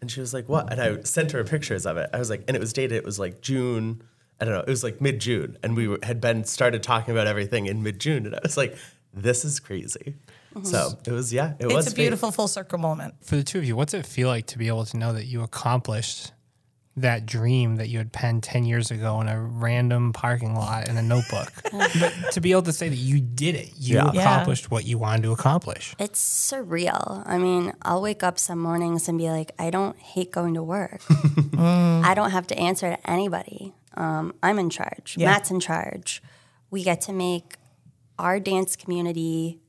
And 0.00 0.10
she 0.10 0.20
was 0.20 0.32
like, 0.32 0.48
"What?" 0.48 0.70
And 0.72 0.80
I 0.80 1.02
sent 1.02 1.32
her 1.32 1.42
pictures 1.44 1.84
of 1.86 1.96
it. 1.96 2.08
I 2.12 2.18
was 2.18 2.30
like, 2.30 2.44
and 2.46 2.56
it 2.56 2.60
was 2.60 2.72
dated. 2.72 2.92
It 2.96 3.04
was 3.04 3.18
like 3.18 3.40
June. 3.40 4.02
I 4.40 4.44
don't 4.44 4.54
know. 4.54 4.60
It 4.60 4.68
was 4.68 4.84
like 4.84 5.00
mid 5.00 5.20
June, 5.20 5.56
and 5.62 5.76
we 5.76 5.88
were, 5.88 5.98
had 6.02 6.20
been 6.20 6.44
started 6.44 6.82
talking 6.82 7.10
about 7.12 7.26
everything 7.26 7.66
in 7.66 7.82
mid 7.82 7.98
June, 7.98 8.24
and 8.26 8.34
I 8.36 8.40
was 8.42 8.56
like, 8.56 8.76
"This 9.12 9.44
is 9.44 9.58
crazy." 9.58 10.14
Mm-hmm. 10.54 10.64
So 10.64 10.98
it 11.04 11.10
was, 11.12 11.32
yeah, 11.32 11.54
it 11.58 11.66
was 11.66 11.86
It's 11.86 11.86
a 11.88 11.90
fate. 11.96 12.02
beautiful 12.04 12.30
full 12.30 12.48
circle 12.48 12.78
moment. 12.78 13.14
For 13.22 13.36
the 13.36 13.42
two 13.42 13.58
of 13.58 13.64
you, 13.64 13.76
what's 13.76 13.92
it 13.92 14.06
feel 14.06 14.28
like 14.28 14.46
to 14.46 14.58
be 14.58 14.68
able 14.68 14.84
to 14.86 14.96
know 14.96 15.12
that 15.12 15.26
you 15.26 15.42
accomplished 15.42 16.32
that 17.02 17.26
dream 17.26 17.76
that 17.76 17.88
you 17.88 17.98
had 17.98 18.12
penned 18.12 18.42
10 18.42 18.64
years 18.64 18.90
ago 18.90 19.20
in 19.20 19.28
a 19.28 19.40
random 19.40 20.12
parking 20.12 20.54
lot 20.54 20.88
in 20.88 20.96
a 20.96 21.02
notebook? 21.02 21.52
but 21.72 22.12
to 22.32 22.40
be 22.40 22.52
able 22.52 22.62
to 22.62 22.72
say 22.72 22.88
that 22.88 22.96
you 22.96 23.20
did 23.20 23.54
it, 23.54 23.70
you 23.76 23.96
Yeah. 23.96 24.10
Yeah. 24.12 24.20
accomplished 24.22 24.70
what 24.70 24.84
you 24.84 24.98
wanted 24.98 25.22
to 25.24 25.32
accomplish. 25.32 25.94
It's 25.98 26.20
surreal. 26.52 27.22
I 27.26 27.38
mean, 27.38 27.72
I'll 27.82 28.02
wake 28.02 28.22
up 28.22 28.38
some 28.38 28.58
mornings 28.58 29.08
and 29.08 29.18
be 29.18 29.30
like, 29.30 29.52
I 29.58 29.70
don't 29.70 29.98
hate 29.98 30.30
going 30.30 30.54
to 30.54 30.62
work. 30.62 31.00
I 31.58 32.12
don't 32.14 32.30
have 32.30 32.46
to 32.48 32.58
answer 32.58 32.90
to 32.90 33.10
anybody. 33.10 33.74
Um, 33.94 34.34
I'm 34.42 34.58
in 34.58 34.70
charge. 34.70 35.16
Yeah. 35.18 35.26
Matt's 35.26 35.50
in 35.50 35.60
charge. 35.60 36.22
We 36.70 36.84
get 36.84 37.00
to 37.02 37.12
make 37.12 37.56
our 38.18 38.38
dance 38.40 38.76
community 38.76 39.60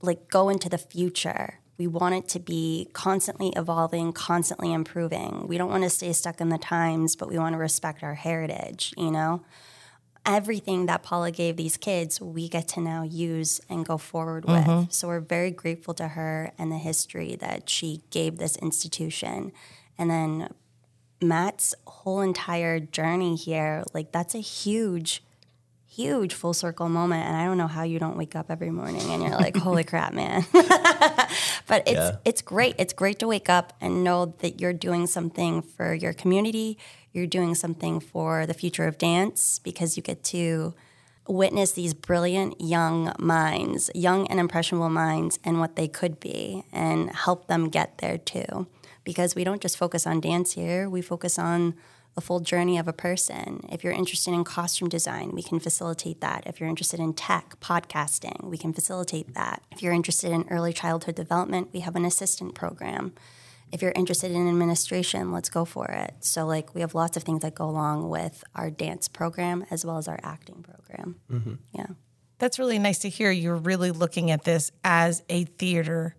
like 0.00 0.28
go 0.28 0.48
into 0.48 0.68
the 0.68 0.78
future. 0.78 1.60
We 1.78 1.86
want 1.86 2.16
it 2.16 2.28
to 2.30 2.40
be 2.40 2.88
constantly 2.92 3.52
evolving, 3.54 4.12
constantly 4.12 4.72
improving. 4.72 5.46
We 5.46 5.56
don't 5.56 5.70
want 5.70 5.84
to 5.84 5.90
stay 5.90 6.12
stuck 6.12 6.40
in 6.40 6.48
the 6.48 6.58
times, 6.58 7.16
but 7.16 7.28
we 7.28 7.38
want 7.38 7.54
to 7.54 7.58
respect 7.58 8.02
our 8.02 8.14
heritage, 8.14 8.92
you 8.96 9.10
know? 9.10 9.42
everything 10.28 10.86
that 10.86 11.02
Paula 11.02 11.30
gave 11.30 11.56
these 11.56 11.78
kids, 11.78 12.20
we 12.20 12.48
get 12.48 12.68
to 12.68 12.80
now 12.80 13.02
use 13.02 13.60
and 13.68 13.84
go 13.84 13.96
forward 13.96 14.44
with. 14.44 14.66
Mm-hmm. 14.66 14.90
So 14.90 15.08
we're 15.08 15.20
very 15.20 15.50
grateful 15.50 15.94
to 15.94 16.08
her 16.08 16.52
and 16.58 16.70
the 16.70 16.76
history 16.76 17.34
that 17.36 17.68
she 17.68 18.02
gave 18.10 18.36
this 18.36 18.56
institution. 18.58 19.52
And 19.96 20.10
then 20.10 20.52
Matt's 21.22 21.74
whole 21.86 22.20
entire 22.20 22.78
journey 22.78 23.36
here, 23.36 23.82
like 23.94 24.12
that's 24.12 24.34
a 24.34 24.40
huge, 24.40 25.24
huge 25.90 26.34
full 26.34 26.52
circle 26.54 26.88
moment. 26.88 27.26
And 27.26 27.34
I 27.36 27.44
don't 27.46 27.58
know 27.58 27.66
how 27.66 27.82
you 27.82 27.98
don't 27.98 28.16
wake 28.16 28.36
up 28.36 28.50
every 28.50 28.70
morning 28.70 29.02
and 29.10 29.22
you're 29.22 29.32
like, 29.32 29.56
holy 29.56 29.84
crap, 29.92 30.12
man. 30.12 30.44
but 31.66 31.82
it's 31.86 31.92
Yeah. 31.92 32.16
it's 32.24 32.42
great. 32.42 32.74
It's 32.78 32.92
great 32.92 33.18
to 33.20 33.26
wake 33.26 33.48
up 33.48 33.72
and 33.80 34.04
know 34.04 34.34
that 34.40 34.60
you're 34.60 34.72
doing 34.72 35.06
something 35.06 35.62
for 35.62 35.94
your 35.94 36.12
community. 36.12 36.78
You're 37.12 37.26
doing 37.26 37.54
something 37.54 38.00
for 38.00 38.46
the 38.46 38.54
future 38.54 38.86
of 38.86 38.98
dance 38.98 39.58
because 39.58 39.96
you 39.96 40.02
get 40.02 40.22
to 40.24 40.74
witness 41.26 41.72
these 41.72 41.94
brilliant 41.94 42.60
young 42.60 43.12
minds, 43.18 43.90
young 43.94 44.26
and 44.28 44.38
impressionable 44.40 44.88
minds, 44.90 45.38
and 45.44 45.58
what 45.60 45.76
they 45.76 45.88
could 45.88 46.20
be, 46.20 46.64
and 46.72 47.10
help 47.14 47.48
them 47.48 47.68
get 47.68 47.98
there 47.98 48.18
too. 48.18 48.66
Because 49.04 49.34
we 49.34 49.42
don't 49.44 49.60
just 49.60 49.76
focus 49.78 50.06
on 50.06 50.20
dance 50.20 50.52
here; 50.52 50.88
we 50.88 51.00
focus 51.02 51.38
on 51.38 51.74
the 52.18 52.26
full 52.26 52.40
journey 52.40 52.76
of 52.78 52.88
a 52.88 52.92
person. 52.92 53.60
If 53.70 53.84
you're 53.84 53.92
interested 53.92 54.34
in 54.34 54.42
costume 54.42 54.88
design, 54.88 55.30
we 55.32 55.40
can 55.40 55.60
facilitate 55.60 56.20
that. 56.20 56.42
If 56.46 56.58
you're 56.58 56.68
interested 56.68 56.98
in 56.98 57.12
tech, 57.12 57.60
podcasting, 57.60 58.42
we 58.42 58.58
can 58.58 58.72
facilitate 58.72 59.34
that. 59.34 59.62
If 59.70 59.82
you're 59.82 59.92
interested 59.92 60.32
in 60.32 60.44
early 60.50 60.72
childhood 60.72 61.14
development, 61.14 61.68
we 61.72 61.78
have 61.78 61.94
an 61.94 62.04
assistant 62.04 62.56
program. 62.56 63.12
If 63.70 63.82
you're 63.82 63.92
interested 63.94 64.32
in 64.32 64.48
administration, 64.48 65.30
let's 65.30 65.48
go 65.48 65.64
for 65.64 65.86
it. 65.92 66.14
So, 66.18 66.44
like, 66.44 66.74
we 66.74 66.80
have 66.80 66.92
lots 66.92 67.16
of 67.16 67.22
things 67.22 67.42
that 67.42 67.54
go 67.54 67.66
along 67.66 68.08
with 68.08 68.42
our 68.56 68.68
dance 68.68 69.06
program 69.06 69.64
as 69.70 69.86
well 69.86 69.98
as 69.98 70.08
our 70.08 70.18
acting 70.24 70.64
program. 70.64 71.20
Mm-hmm. 71.30 71.54
Yeah. 71.72 71.86
That's 72.40 72.58
really 72.58 72.80
nice 72.80 72.98
to 73.00 73.08
hear. 73.08 73.30
You're 73.30 73.54
really 73.54 73.92
looking 73.92 74.32
at 74.32 74.42
this 74.42 74.72
as 74.82 75.22
a 75.28 75.44
theater 75.44 76.16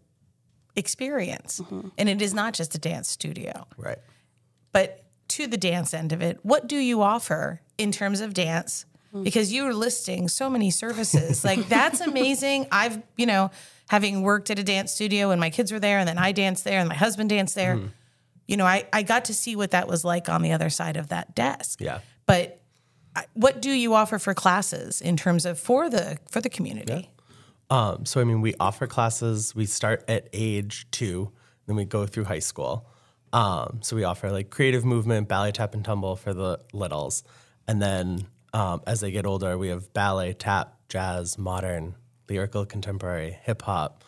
experience. 0.78 1.60
Mm-hmm. 1.60 1.90
And 1.98 2.08
it 2.08 2.22
is 2.22 2.34
not 2.34 2.54
just 2.54 2.74
a 2.76 2.78
dance 2.78 3.10
studio. 3.10 3.68
right. 3.76 4.00
But 4.72 5.09
to 5.30 5.48
the 5.48 5.58
dance 5.58 5.94
end 5.94 6.12
of 6.12 6.22
it, 6.22 6.40
what 6.44 6.68
do 6.68 6.78
you 6.78 7.02
offer 7.02 7.62
in 7.78 7.92
terms 7.92 8.22
of 8.22 8.34
dance? 8.34 8.86
Because 9.24 9.52
you 9.52 9.66
are 9.66 9.74
listing 9.74 10.28
so 10.28 10.50
many 10.50 10.70
services. 10.70 11.44
like 11.50 11.68
that's 11.68 12.00
amazing. 12.02 12.68
I've, 12.72 13.02
you 13.18 13.26
know, 13.26 13.50
having 13.90 14.22
worked 14.22 14.52
at 14.52 14.60
a 14.60 14.64
dance 14.64 14.92
studio 14.92 15.32
and 15.32 15.40
my 15.42 15.50
kids 15.50 15.72
were 15.72 15.80
there 15.80 15.98
and 15.98 16.08
then 16.08 16.20
I 16.20 16.32
danced 16.32 16.64
there 16.64 16.80
and 16.80 16.88
my 16.88 16.96
husband 16.96 17.30
danced 17.32 17.56
there. 17.56 17.80
You 18.48 18.58
know, 18.58 18.66
I, 18.66 18.86
I 18.94 19.02
got 19.04 19.26
to 19.26 19.34
see 19.34 19.56
what 19.56 19.72
that 19.72 19.88
was 19.88 20.04
like 20.04 20.30
on 20.30 20.42
the 20.42 20.52
other 20.52 20.70
side 20.70 20.98
of 20.98 21.10
that 21.10 21.34
desk. 21.36 21.82
Yeah. 21.82 22.00
But 22.28 22.62
I- 23.16 23.26
what 23.34 23.62
do 23.62 23.72
you 23.72 23.94
offer 23.96 24.20
for 24.20 24.34
classes 24.36 25.02
in 25.02 25.18
terms 25.18 25.46
of 25.46 25.60
for 25.60 25.90
the 25.90 26.18
for 26.30 26.42
the 26.42 26.50
community? 26.50 27.10
Um, 27.72 28.06
so 28.06 28.22
I 28.22 28.24
mean, 28.24 28.42
we 28.42 28.54
offer 28.60 28.88
classes. 28.88 29.56
We 29.56 29.66
start 29.66 30.04
at 30.08 30.30
age 30.34 30.88
two, 30.92 31.32
then 31.68 31.76
we 31.76 31.86
go 31.86 32.06
through 32.08 32.26
high 32.26 32.40
school. 32.40 32.89
Um, 33.32 33.80
so 33.82 33.96
we 33.96 34.04
offer 34.04 34.32
like 34.32 34.50
creative 34.50 34.84
movement, 34.84 35.28
ballet, 35.28 35.52
tap, 35.52 35.74
and 35.74 35.86
tumble 35.86 36.16
for 36.16 36.34
the 36.34 36.60
littles, 36.74 37.24
and 37.68 37.82
then 37.82 38.26
um, 38.54 38.82
as 38.88 39.02
they 39.02 39.12
get 39.12 39.26
older, 39.26 39.58
we 39.58 39.68
have 39.68 39.94
ballet, 39.94 40.34
tap, 40.34 40.76
jazz, 40.90 41.38
modern, 41.38 41.96
lyrical, 42.28 42.66
contemporary, 42.66 43.38
hip 43.44 43.62
hop, 43.62 44.04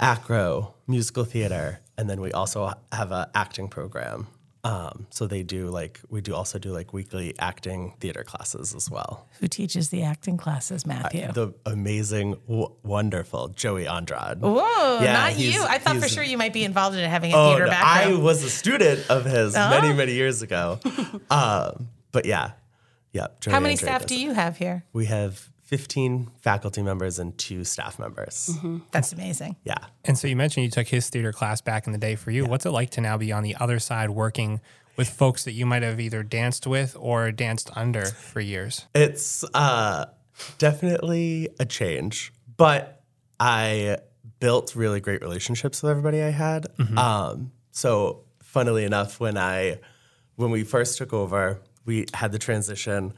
acro, 0.00 0.74
musical 0.86 1.24
theater, 1.24 1.80
and 1.98 2.08
then 2.08 2.20
we 2.20 2.32
also 2.32 2.72
have 2.92 3.12
a 3.12 3.30
acting 3.34 3.68
program. 3.68 4.26
Um, 4.64 5.06
so 5.10 5.26
they 5.26 5.42
do 5.42 5.68
like 5.68 6.00
we 6.08 6.22
do 6.22 6.34
also 6.34 6.58
do 6.58 6.70
like 6.72 6.94
weekly 6.94 7.34
acting 7.38 7.92
theater 8.00 8.24
classes 8.24 8.74
as 8.74 8.90
well. 8.90 9.28
Who 9.40 9.46
teaches 9.46 9.90
the 9.90 10.02
acting 10.04 10.38
classes, 10.38 10.86
Matthew? 10.86 11.30
The 11.32 11.52
amazing, 11.66 12.36
w- 12.48 12.72
wonderful 12.82 13.48
Joey 13.48 13.86
Andrade. 13.86 14.40
Whoa, 14.40 15.00
Yeah, 15.02 15.12
not 15.12 15.38
you. 15.38 15.62
I 15.68 15.76
thought 15.78 15.98
for 15.98 16.08
sure 16.08 16.24
you 16.24 16.38
might 16.38 16.54
be 16.54 16.64
involved 16.64 16.96
in 16.96 17.08
having 17.10 17.34
a 17.34 17.36
Oh, 17.36 17.50
theater 17.50 17.66
no, 17.66 17.72
I 17.76 18.14
was 18.14 18.42
a 18.42 18.48
student 18.48 19.04
of 19.10 19.26
his 19.26 19.52
many, 19.54 19.92
many 19.92 20.14
years 20.14 20.40
ago. 20.40 20.80
um, 21.30 21.88
but 22.10 22.24
yeah, 22.24 22.52
yeah. 23.12 23.26
Joey 23.40 23.52
How 23.52 23.60
many 23.60 23.72
Andrade 23.74 23.86
staff 23.88 24.06
do 24.06 24.14
it. 24.14 24.18
you 24.20 24.32
have 24.32 24.56
here? 24.56 24.84
We 24.94 25.04
have 25.06 25.50
15 25.64 26.30
faculty 26.40 26.82
members 26.82 27.18
and 27.18 27.36
two 27.38 27.64
staff 27.64 27.98
members. 27.98 28.50
Mm-hmm. 28.52 28.78
That's 28.90 29.12
amazing. 29.12 29.56
Yeah. 29.64 29.78
And 30.04 30.18
so 30.18 30.28
you 30.28 30.36
mentioned 30.36 30.64
you 30.64 30.70
took 30.70 30.88
his 30.88 31.08
theater 31.08 31.32
class 31.32 31.60
back 31.60 31.86
in 31.86 31.92
the 31.92 31.98
day 31.98 32.16
for 32.16 32.30
you. 32.30 32.44
What's 32.44 32.66
it 32.66 32.70
like 32.70 32.90
to 32.90 33.00
now 33.00 33.16
be 33.16 33.32
on 33.32 33.42
the 33.42 33.56
other 33.56 33.78
side 33.78 34.10
working 34.10 34.60
with 34.96 35.08
folks 35.08 35.44
that 35.44 35.52
you 35.52 35.66
might 35.66 35.82
have 35.82 35.98
either 36.00 36.22
danced 36.22 36.66
with 36.66 36.96
or 37.00 37.32
danced 37.32 37.70
under 37.74 38.04
for 38.04 38.40
years? 38.40 38.86
It's 38.94 39.42
uh, 39.54 40.06
definitely 40.58 41.48
a 41.58 41.64
change, 41.64 42.32
but 42.56 43.02
I 43.40 43.98
built 44.38 44.76
really 44.76 45.00
great 45.00 45.22
relationships 45.22 45.82
with 45.82 45.90
everybody 45.90 46.22
I 46.22 46.30
had. 46.30 46.66
Um, 46.96 47.52
so, 47.70 48.24
funnily 48.42 48.84
enough, 48.84 49.18
when 49.18 49.38
I 49.38 49.80
when 50.36 50.50
we 50.50 50.62
first 50.64 50.98
took 50.98 51.12
over, 51.12 51.60
we 51.84 52.06
had 52.12 52.32
the 52.32 52.38
transition. 52.38 53.14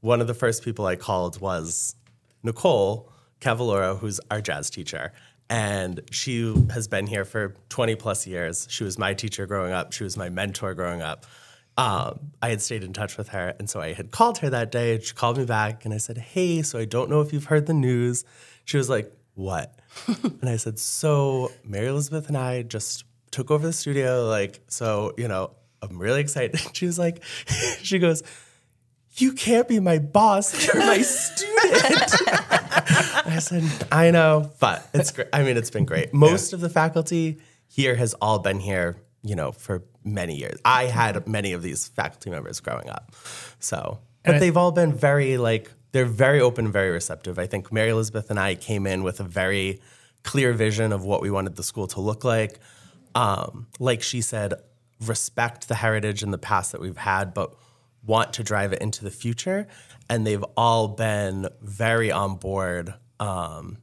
One 0.00 0.20
of 0.20 0.26
the 0.26 0.34
first 0.34 0.62
people 0.62 0.86
I 0.86 0.96
called 0.96 1.40
was 1.40 1.96
Nicole 2.42 3.12
Cavalloro, 3.40 3.98
who's 3.98 4.20
our 4.30 4.40
jazz 4.40 4.70
teacher. 4.70 5.12
And 5.48 6.00
she 6.10 6.52
has 6.70 6.88
been 6.88 7.06
here 7.06 7.24
for 7.24 7.54
20 7.68 7.94
plus 7.96 8.26
years. 8.26 8.66
She 8.68 8.84
was 8.84 8.98
my 8.98 9.14
teacher 9.14 9.46
growing 9.46 9.72
up. 9.72 9.92
She 9.92 10.04
was 10.04 10.16
my 10.16 10.28
mentor 10.28 10.74
growing 10.74 11.02
up. 11.02 11.24
Um, 11.76 12.32
I 12.42 12.48
had 12.48 12.62
stayed 12.62 12.82
in 12.82 12.92
touch 12.92 13.16
with 13.16 13.28
her. 13.28 13.54
And 13.58 13.68
so 13.68 13.80
I 13.80 13.92
had 13.92 14.10
called 14.10 14.38
her 14.38 14.50
that 14.50 14.72
day. 14.72 14.98
She 14.98 15.14
called 15.14 15.38
me 15.38 15.44
back 15.44 15.84
and 15.84 15.92
I 15.92 15.98
said, 15.98 16.18
Hey, 16.18 16.62
so 16.62 16.78
I 16.78 16.84
don't 16.84 17.10
know 17.10 17.20
if 17.20 17.32
you've 17.32 17.44
heard 17.44 17.66
the 17.66 17.74
news. 17.74 18.24
She 18.64 18.76
was 18.76 18.88
like, 18.88 19.12
What? 19.34 19.78
and 20.06 20.48
I 20.48 20.56
said, 20.56 20.78
So 20.78 21.52
Mary 21.64 21.86
Elizabeth 21.86 22.28
and 22.28 22.36
I 22.36 22.62
just 22.62 23.04
took 23.30 23.50
over 23.50 23.66
the 23.66 23.72
studio. 23.72 24.26
Like, 24.26 24.60
so, 24.68 25.12
you 25.16 25.28
know, 25.28 25.52
I'm 25.82 25.98
really 25.98 26.20
excited. 26.20 26.60
She 26.72 26.86
was 26.86 26.98
like, 26.98 27.22
She 27.82 27.98
goes, 27.98 28.22
you 29.16 29.32
can't 29.32 29.68
be 29.68 29.80
my 29.80 29.98
boss. 29.98 30.66
You're 30.66 30.76
my 30.76 31.02
student. 31.02 32.12
I 33.26 33.38
said, 33.40 33.64
I 33.90 34.10
know, 34.10 34.50
but 34.60 34.88
it's 34.94 35.10
great. 35.10 35.28
I 35.32 35.42
mean, 35.42 35.56
it's 35.56 35.70
been 35.70 35.84
great. 35.84 36.12
Most 36.14 36.52
of 36.52 36.60
the 36.60 36.68
faculty 36.68 37.38
here 37.68 37.94
has 37.96 38.14
all 38.14 38.38
been 38.38 38.60
here, 38.60 38.96
you 39.22 39.34
know, 39.34 39.52
for 39.52 39.82
many 40.04 40.36
years. 40.36 40.58
I 40.64 40.84
had 40.84 41.26
many 41.26 41.52
of 41.52 41.62
these 41.62 41.88
faculty 41.88 42.30
members 42.30 42.60
growing 42.60 42.88
up. 42.88 43.12
So, 43.58 43.98
but 44.24 44.36
I- 44.36 44.38
they've 44.38 44.56
all 44.56 44.72
been 44.72 44.92
very 44.92 45.36
like, 45.38 45.70
they're 45.92 46.04
very 46.04 46.40
open, 46.40 46.70
very 46.70 46.90
receptive. 46.90 47.38
I 47.38 47.46
think 47.46 47.72
Mary 47.72 47.90
Elizabeth 47.90 48.30
and 48.30 48.38
I 48.38 48.54
came 48.54 48.86
in 48.86 49.02
with 49.02 49.18
a 49.20 49.24
very 49.24 49.80
clear 50.24 50.52
vision 50.52 50.92
of 50.92 51.04
what 51.04 51.22
we 51.22 51.30
wanted 51.30 51.56
the 51.56 51.62
school 51.62 51.86
to 51.88 52.00
look 52.00 52.22
like. 52.24 52.58
Um, 53.14 53.66
like 53.78 54.02
she 54.02 54.20
said, 54.20 54.54
respect 55.00 55.68
the 55.68 55.74
heritage 55.76 56.22
and 56.22 56.32
the 56.32 56.38
past 56.38 56.72
that 56.72 56.80
we've 56.80 56.96
had, 56.96 57.32
but 57.32 57.54
want 58.06 58.32
to 58.34 58.42
drive 58.42 58.72
it 58.72 58.80
into 58.80 59.04
the 59.04 59.10
future. 59.10 59.66
And 60.08 60.26
they've 60.26 60.44
all 60.56 60.88
been 60.88 61.48
very 61.60 62.10
on 62.12 62.36
board 62.36 62.94
um, 63.20 63.78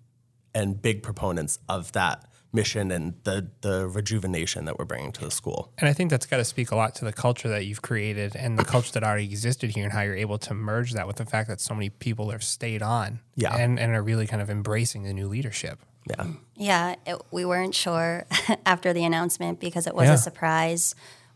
and 0.55 0.81
big 0.81 1.03
proponents 1.03 1.59
of 1.67 1.91
that 1.93 2.25
mission 2.55 2.91
and 2.91 3.15
the 3.23 3.49
the 3.61 3.87
rejuvenation 3.87 4.65
that 4.65 4.77
we're 4.77 4.85
bringing 4.85 5.11
to 5.11 5.21
the 5.21 5.31
school. 5.31 5.73
And 5.79 5.89
I 5.89 5.93
think 5.93 6.11
that's 6.11 6.27
got 6.27 6.37
to 6.37 6.45
speak 6.45 6.69
a 6.69 6.75
lot 6.75 6.93
to 6.95 7.05
the 7.05 7.11
culture 7.11 7.49
that 7.49 7.65
you've 7.65 7.81
created 7.81 8.35
and 8.35 8.59
the 8.59 8.63
culture 8.63 8.91
that 8.93 9.03
already 9.03 9.25
existed 9.25 9.71
here 9.71 9.83
and 9.85 9.91
how 9.91 10.01
you're 10.01 10.15
able 10.15 10.37
to 10.37 10.53
merge 10.53 10.93
that 10.93 11.07
with 11.07 11.15
the 11.15 11.25
fact 11.25 11.49
that 11.49 11.59
so 11.59 11.73
many 11.73 11.89
people 11.89 12.29
have 12.29 12.43
stayed 12.43 12.83
on 12.83 13.21
Yeah. 13.35 13.55
and, 13.57 13.79
and 13.79 13.93
are 13.95 14.03
really 14.03 14.27
kind 14.27 14.39
of 14.41 14.51
embracing 14.51 15.01
the 15.03 15.13
new 15.13 15.27
leadership. 15.27 15.79
Yeah. 16.07 16.27
Yeah, 16.55 16.95
it, 17.07 17.19
we 17.31 17.43
weren't 17.43 17.73
sure 17.73 18.25
after 18.67 18.93
the 18.93 19.03
announcement 19.03 19.59
because 19.59 19.87
it 19.87 19.95
was 19.95 20.05
Yeah. 20.07 20.13
a 20.13 20.17
surprise. 20.17 20.93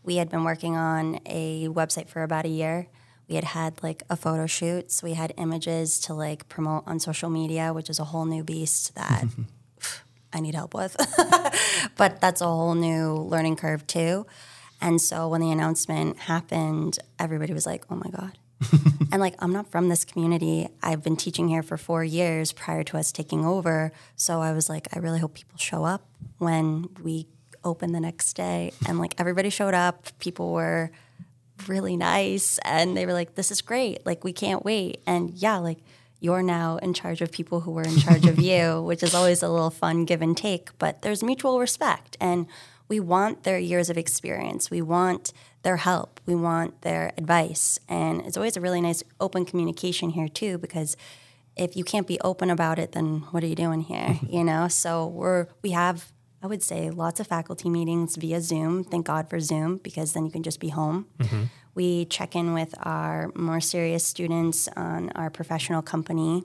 We 0.08 0.16
had 0.16 0.30
been 0.30 0.42
working 0.42 0.74
on 0.74 1.20
a 1.26 1.68
website 1.68 2.08
for 2.08 2.22
about 2.22 2.46
a 2.46 2.48
year. 2.48 2.86
We 3.28 3.34
had 3.34 3.44
had 3.44 3.82
like 3.82 4.04
a 4.08 4.16
photo 4.16 4.46
shoot, 4.46 4.90
so 4.90 5.06
we 5.06 5.12
had 5.12 5.34
images 5.36 6.00
to 6.00 6.14
like 6.14 6.48
promote 6.48 6.84
on 6.86 6.98
social 6.98 7.28
media, 7.28 7.74
which 7.74 7.90
is 7.90 7.98
a 7.98 8.04
whole 8.04 8.24
new 8.24 8.42
beast 8.42 8.94
that 8.94 9.24
I 10.32 10.40
need 10.40 10.54
help 10.54 10.72
with. 10.72 10.96
but 11.98 12.22
that's 12.22 12.40
a 12.40 12.46
whole 12.46 12.74
new 12.74 13.16
learning 13.16 13.56
curve 13.56 13.86
too. 13.86 14.26
And 14.80 14.98
so 14.98 15.28
when 15.28 15.42
the 15.42 15.50
announcement 15.50 16.20
happened, 16.20 16.98
everybody 17.18 17.52
was 17.52 17.66
like, 17.66 17.84
"Oh 17.90 17.96
my 17.96 18.08
god." 18.08 18.38
and 19.12 19.20
like 19.20 19.34
I'm 19.40 19.52
not 19.52 19.70
from 19.70 19.90
this 19.90 20.06
community. 20.06 20.70
I've 20.82 21.02
been 21.02 21.16
teaching 21.16 21.48
here 21.48 21.62
for 21.62 21.76
4 21.76 22.02
years 22.02 22.52
prior 22.52 22.82
to 22.84 22.96
us 22.96 23.12
taking 23.12 23.44
over, 23.44 23.92
so 24.16 24.40
I 24.40 24.52
was 24.52 24.70
like, 24.70 24.88
I 24.96 25.00
really 25.00 25.18
hope 25.18 25.34
people 25.34 25.58
show 25.58 25.84
up 25.84 26.08
when 26.38 26.88
we 27.02 27.26
open 27.64 27.92
the 27.92 28.00
next 28.00 28.34
day. 28.34 28.72
And 28.86 28.98
like 28.98 29.14
everybody 29.18 29.50
showed 29.50 29.74
up. 29.74 30.08
People 30.18 30.52
were 30.52 30.90
really 31.66 31.96
nice 31.96 32.58
and 32.64 32.96
they 32.96 33.06
were 33.06 33.12
like 33.12 33.34
this 33.34 33.50
is 33.50 33.60
great 33.62 34.04
like 34.06 34.22
we 34.22 34.32
can't 34.32 34.64
wait 34.64 35.02
and 35.06 35.30
yeah 35.34 35.56
like 35.56 35.78
you're 36.20 36.42
now 36.42 36.76
in 36.78 36.92
charge 36.92 37.20
of 37.20 37.32
people 37.32 37.60
who 37.60 37.70
were 37.70 37.82
in 37.82 37.96
charge 37.96 38.26
of 38.26 38.38
you 38.38 38.80
which 38.86 39.02
is 39.02 39.14
always 39.14 39.42
a 39.42 39.48
little 39.48 39.70
fun 39.70 40.04
give 40.04 40.22
and 40.22 40.36
take 40.36 40.70
but 40.78 41.02
there's 41.02 41.22
mutual 41.22 41.58
respect 41.58 42.16
and 42.20 42.46
we 42.86 43.00
want 43.00 43.42
their 43.42 43.58
years 43.58 43.90
of 43.90 43.98
experience 43.98 44.70
we 44.70 44.80
want 44.80 45.32
their 45.62 45.78
help 45.78 46.20
we 46.26 46.34
want 46.34 46.80
their 46.82 47.12
advice 47.18 47.78
and 47.88 48.20
it's 48.22 48.36
always 48.36 48.56
a 48.56 48.60
really 48.60 48.80
nice 48.80 49.02
open 49.18 49.44
communication 49.44 50.10
here 50.10 50.28
too 50.28 50.58
because 50.58 50.96
if 51.56 51.76
you 51.76 51.82
can't 51.82 52.06
be 52.06 52.20
open 52.20 52.50
about 52.50 52.78
it 52.78 52.92
then 52.92 53.24
what 53.32 53.42
are 53.42 53.48
you 53.48 53.56
doing 53.56 53.80
here 53.80 54.18
you 54.28 54.44
know 54.44 54.68
so 54.68 55.06
we're 55.06 55.46
we 55.62 55.70
have 55.70 56.12
I 56.42 56.46
would 56.46 56.62
say 56.62 56.90
lots 56.90 57.18
of 57.20 57.26
faculty 57.26 57.68
meetings 57.68 58.16
via 58.16 58.40
Zoom. 58.40 58.84
Thank 58.84 59.06
God 59.06 59.28
for 59.28 59.40
Zoom 59.40 59.78
because 59.78 60.12
then 60.12 60.24
you 60.24 60.30
can 60.30 60.42
just 60.42 60.60
be 60.60 60.68
home. 60.68 61.06
We 61.74 62.04
check 62.06 62.34
in 62.36 62.54
with 62.54 62.74
our 62.82 63.30
more 63.34 63.60
serious 63.60 64.04
students 64.06 64.68
on 64.76 65.10
our 65.10 65.30
professional 65.30 65.82
company, 65.82 66.44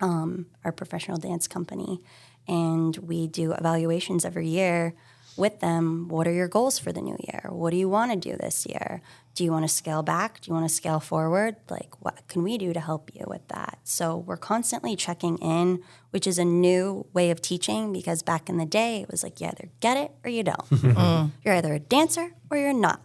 um, 0.00 0.46
our 0.64 0.72
professional 0.72 1.16
dance 1.16 1.46
company, 1.48 2.00
and 2.48 2.96
we 2.98 3.26
do 3.26 3.52
evaluations 3.52 4.24
every 4.24 4.48
year 4.48 4.94
with 5.36 5.60
them. 5.60 6.08
What 6.08 6.26
are 6.26 6.32
your 6.32 6.48
goals 6.48 6.78
for 6.78 6.92
the 6.92 7.00
new 7.00 7.16
year? 7.20 7.46
What 7.50 7.70
do 7.70 7.76
you 7.76 7.88
want 7.88 8.12
to 8.12 8.30
do 8.30 8.36
this 8.36 8.66
year? 8.66 9.02
Do 9.36 9.44
you 9.44 9.52
want 9.52 9.64
to 9.64 9.68
scale 9.68 10.02
back? 10.02 10.40
Do 10.40 10.48
you 10.48 10.54
want 10.54 10.66
to 10.66 10.74
scale 10.74 10.98
forward? 10.98 11.56
Like, 11.68 11.90
what 12.02 12.26
can 12.26 12.42
we 12.42 12.56
do 12.56 12.72
to 12.72 12.80
help 12.80 13.10
you 13.14 13.24
with 13.28 13.46
that? 13.48 13.78
So, 13.84 14.16
we're 14.16 14.38
constantly 14.38 14.96
checking 14.96 15.36
in, 15.38 15.82
which 16.10 16.26
is 16.26 16.38
a 16.38 16.44
new 16.44 17.06
way 17.12 17.30
of 17.30 17.42
teaching 17.42 17.92
because 17.92 18.22
back 18.22 18.48
in 18.48 18.56
the 18.56 18.64
day, 18.64 19.02
it 19.02 19.10
was 19.10 19.22
like 19.22 19.38
you 19.38 19.48
either 19.48 19.68
get 19.80 19.98
it 19.98 20.10
or 20.24 20.30
you 20.30 20.42
don't. 20.42 20.70
Mm. 20.96 21.32
You're 21.44 21.54
either 21.54 21.74
a 21.74 21.78
dancer 21.78 22.32
or 22.50 22.56
you're 22.56 22.72
not, 22.72 23.02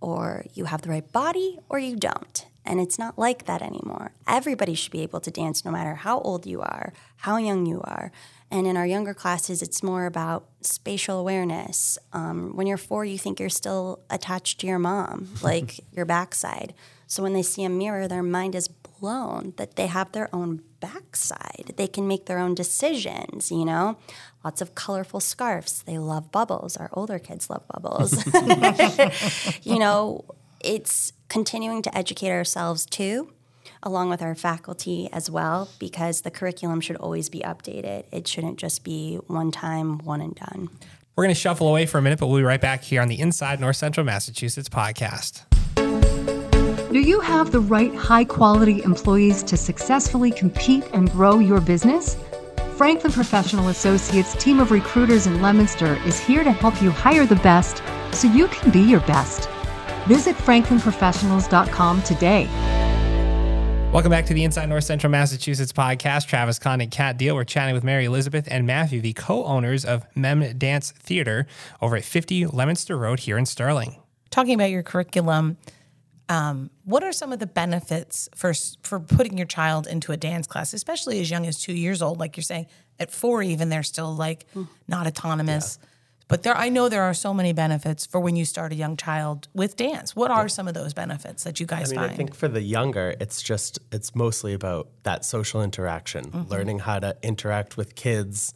or 0.00 0.44
you 0.54 0.66
have 0.66 0.82
the 0.82 0.90
right 0.90 1.10
body 1.12 1.58
or 1.68 1.78
you 1.80 1.96
don't. 1.96 2.46
And 2.64 2.80
it's 2.80 2.98
not 2.98 3.18
like 3.18 3.46
that 3.46 3.62
anymore. 3.62 4.12
Everybody 4.28 4.74
should 4.74 4.92
be 4.92 5.02
able 5.02 5.20
to 5.20 5.30
dance 5.30 5.64
no 5.64 5.70
matter 5.72 5.94
how 5.94 6.20
old 6.20 6.46
you 6.46 6.60
are, 6.60 6.92
how 7.18 7.36
young 7.36 7.66
you 7.66 7.80
are. 7.82 8.12
And 8.50 8.66
in 8.66 8.76
our 8.76 8.86
younger 8.86 9.14
classes, 9.14 9.60
it's 9.60 9.82
more 9.82 10.06
about 10.06 10.46
spatial 10.62 11.18
awareness. 11.18 11.98
Um, 12.12 12.54
when 12.56 12.66
you're 12.66 12.76
four, 12.76 13.04
you 13.04 13.18
think 13.18 13.40
you're 13.40 13.48
still 13.48 14.00
attached 14.08 14.60
to 14.60 14.66
your 14.66 14.78
mom, 14.78 15.28
like 15.42 15.80
your 15.92 16.04
backside. 16.04 16.72
So 17.08 17.22
when 17.22 17.32
they 17.32 17.42
see 17.42 17.64
a 17.64 17.68
mirror, 17.68 18.08
their 18.08 18.22
mind 18.22 18.54
is 18.54 18.68
blown 18.68 19.52
that 19.56 19.76
they 19.76 19.86
have 19.86 20.12
their 20.12 20.34
own 20.34 20.62
backside. 20.80 21.74
They 21.76 21.86
can 21.86 22.08
make 22.08 22.26
their 22.26 22.38
own 22.38 22.54
decisions, 22.54 23.50
you 23.50 23.64
know? 23.64 23.96
Lots 24.44 24.60
of 24.60 24.74
colorful 24.74 25.20
scarves. 25.20 25.82
They 25.82 25.98
love 25.98 26.32
bubbles. 26.32 26.76
Our 26.76 26.90
older 26.92 27.18
kids 27.18 27.50
love 27.50 27.64
bubbles. 27.68 28.24
you 29.62 29.78
know, 29.78 30.24
it's 30.60 31.12
continuing 31.28 31.82
to 31.82 31.96
educate 31.96 32.30
ourselves 32.30 32.86
too, 32.86 33.32
along 33.86 34.10
with 34.10 34.20
our 34.20 34.34
faculty 34.34 35.08
as 35.12 35.30
well, 35.30 35.70
because 35.78 36.22
the 36.22 36.30
curriculum 36.30 36.80
should 36.80 36.96
always 36.96 37.28
be 37.28 37.40
updated. 37.40 38.04
It 38.12 38.26
shouldn't 38.28 38.58
just 38.58 38.84
be 38.84 39.16
one 39.28 39.52
time, 39.52 39.98
one 39.98 40.20
and 40.20 40.34
done. 40.34 40.68
We're 41.14 41.24
going 41.24 41.34
to 41.34 41.40
shuffle 41.40 41.68
away 41.68 41.86
for 41.86 41.96
a 41.96 42.02
minute, 42.02 42.18
but 42.18 42.26
we'll 42.26 42.38
be 42.38 42.44
right 42.44 42.60
back 42.60 42.82
here 42.82 43.00
on 43.00 43.08
the 43.08 43.18
Inside 43.18 43.60
North 43.60 43.76
Central 43.76 44.04
Massachusetts 44.04 44.68
podcast. 44.68 45.44
Do 46.92 47.00
you 47.00 47.20
have 47.20 47.52
the 47.52 47.60
right 47.60 47.94
high 47.94 48.24
quality 48.24 48.82
employees 48.82 49.42
to 49.44 49.56
successfully 49.56 50.30
compete 50.30 50.84
and 50.92 51.10
grow 51.10 51.38
your 51.38 51.60
business? 51.60 52.16
Franklin 52.76 53.12
Professional 53.12 53.68
Associates 53.68 54.34
team 54.34 54.60
of 54.60 54.70
recruiters 54.70 55.26
in 55.26 55.40
Leominster 55.40 55.94
is 56.04 56.18
here 56.18 56.44
to 56.44 56.52
help 56.52 56.82
you 56.82 56.90
hire 56.90 57.24
the 57.24 57.36
best 57.36 57.82
so 58.12 58.28
you 58.28 58.48
can 58.48 58.70
be 58.70 58.80
your 58.80 59.00
best. 59.00 59.48
Visit 60.06 60.36
franklinprofessionals.com 60.36 62.02
today. 62.02 62.85
Welcome 63.96 64.10
back 64.10 64.26
to 64.26 64.34
the 64.34 64.44
Inside 64.44 64.68
North 64.68 64.84
Central 64.84 65.10
Massachusetts 65.10 65.72
podcast. 65.72 66.26
Travis 66.26 66.58
Kahn 66.58 66.82
and 66.82 66.90
Kat 66.90 67.16
Deal. 67.16 67.34
We're 67.34 67.44
chatting 67.44 67.74
with 67.74 67.82
Mary 67.82 68.04
Elizabeth 68.04 68.46
and 68.50 68.66
Matthew, 68.66 69.00
the 69.00 69.14
co-owners 69.14 69.86
of 69.86 70.04
Mem 70.14 70.58
Dance 70.58 70.92
Theater 70.92 71.46
over 71.80 71.96
at 71.96 72.04
50 72.04 72.44
Leominster 72.48 72.98
Road 72.98 73.20
here 73.20 73.38
in 73.38 73.46
Sterling. 73.46 73.96
talking 74.28 74.52
about 74.52 74.68
your 74.68 74.82
curriculum, 74.82 75.56
um, 76.28 76.68
what 76.84 77.04
are 77.04 77.12
some 77.12 77.32
of 77.32 77.38
the 77.38 77.46
benefits 77.46 78.28
for 78.34 78.52
for 78.82 79.00
putting 79.00 79.38
your 79.38 79.46
child 79.46 79.86
into 79.86 80.12
a 80.12 80.18
dance 80.18 80.46
class, 80.46 80.74
especially 80.74 81.18
as 81.20 81.30
young 81.30 81.46
as 81.46 81.58
two 81.58 81.72
years 81.72 82.02
old? 82.02 82.20
Like 82.20 82.36
you're 82.36 82.44
saying, 82.44 82.66
at 83.00 83.10
four 83.10 83.42
even 83.42 83.70
they're 83.70 83.82
still 83.82 84.14
like 84.14 84.44
not 84.86 85.06
autonomous. 85.06 85.78
But 86.28 86.42
there, 86.42 86.56
I 86.56 86.68
know 86.70 86.88
there 86.88 87.04
are 87.04 87.14
so 87.14 87.32
many 87.32 87.52
benefits 87.52 88.04
for 88.04 88.18
when 88.18 88.34
you 88.34 88.44
start 88.44 88.72
a 88.72 88.74
young 88.74 88.96
child 88.96 89.46
with 89.54 89.76
dance. 89.76 90.16
What 90.16 90.32
are 90.32 90.48
some 90.48 90.66
of 90.66 90.74
those 90.74 90.92
benefits 90.92 91.44
that 91.44 91.60
you 91.60 91.66
guys 91.66 91.90
I 91.92 91.94
mean, 91.94 92.00
find? 92.00 92.12
I 92.12 92.16
think 92.16 92.34
for 92.34 92.48
the 92.48 92.62
younger, 92.62 93.14
it's 93.20 93.40
just 93.40 93.78
it's 93.92 94.12
mostly 94.14 94.52
about 94.52 94.88
that 95.04 95.24
social 95.24 95.62
interaction, 95.62 96.24
Mm-hmm. 96.26 96.50
learning 96.50 96.78
how 96.80 96.98
to 96.98 97.16
interact 97.22 97.76
with 97.76 97.94
kids 97.94 98.52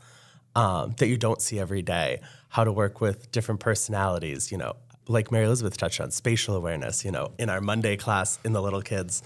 um, 0.57 0.95
that 0.99 1.07
you 1.07 1.17
don't 1.17 1.41
see 1.41 1.61
every 1.61 1.83
day, 1.83 2.21
how 2.49 2.65
to 2.65 2.73
work 2.73 3.01
with 3.01 3.31
different 3.31 3.61
personalities. 3.61 4.51
You 4.51 4.59
know, 4.59 4.75
like 5.07 5.31
Mary 5.31 5.45
Elizabeth 5.47 5.77
touched 5.77 6.01
on, 6.01 6.11
spatial 6.11 6.57
awareness. 6.57 7.05
You 7.05 7.13
know, 7.13 7.33
in 7.39 7.49
our 7.51 7.61
Monday 7.61 7.97
class 7.97 8.41
in 8.45 8.53
the 8.53 8.61
little 8.61 8.83
kids, 8.83 9.23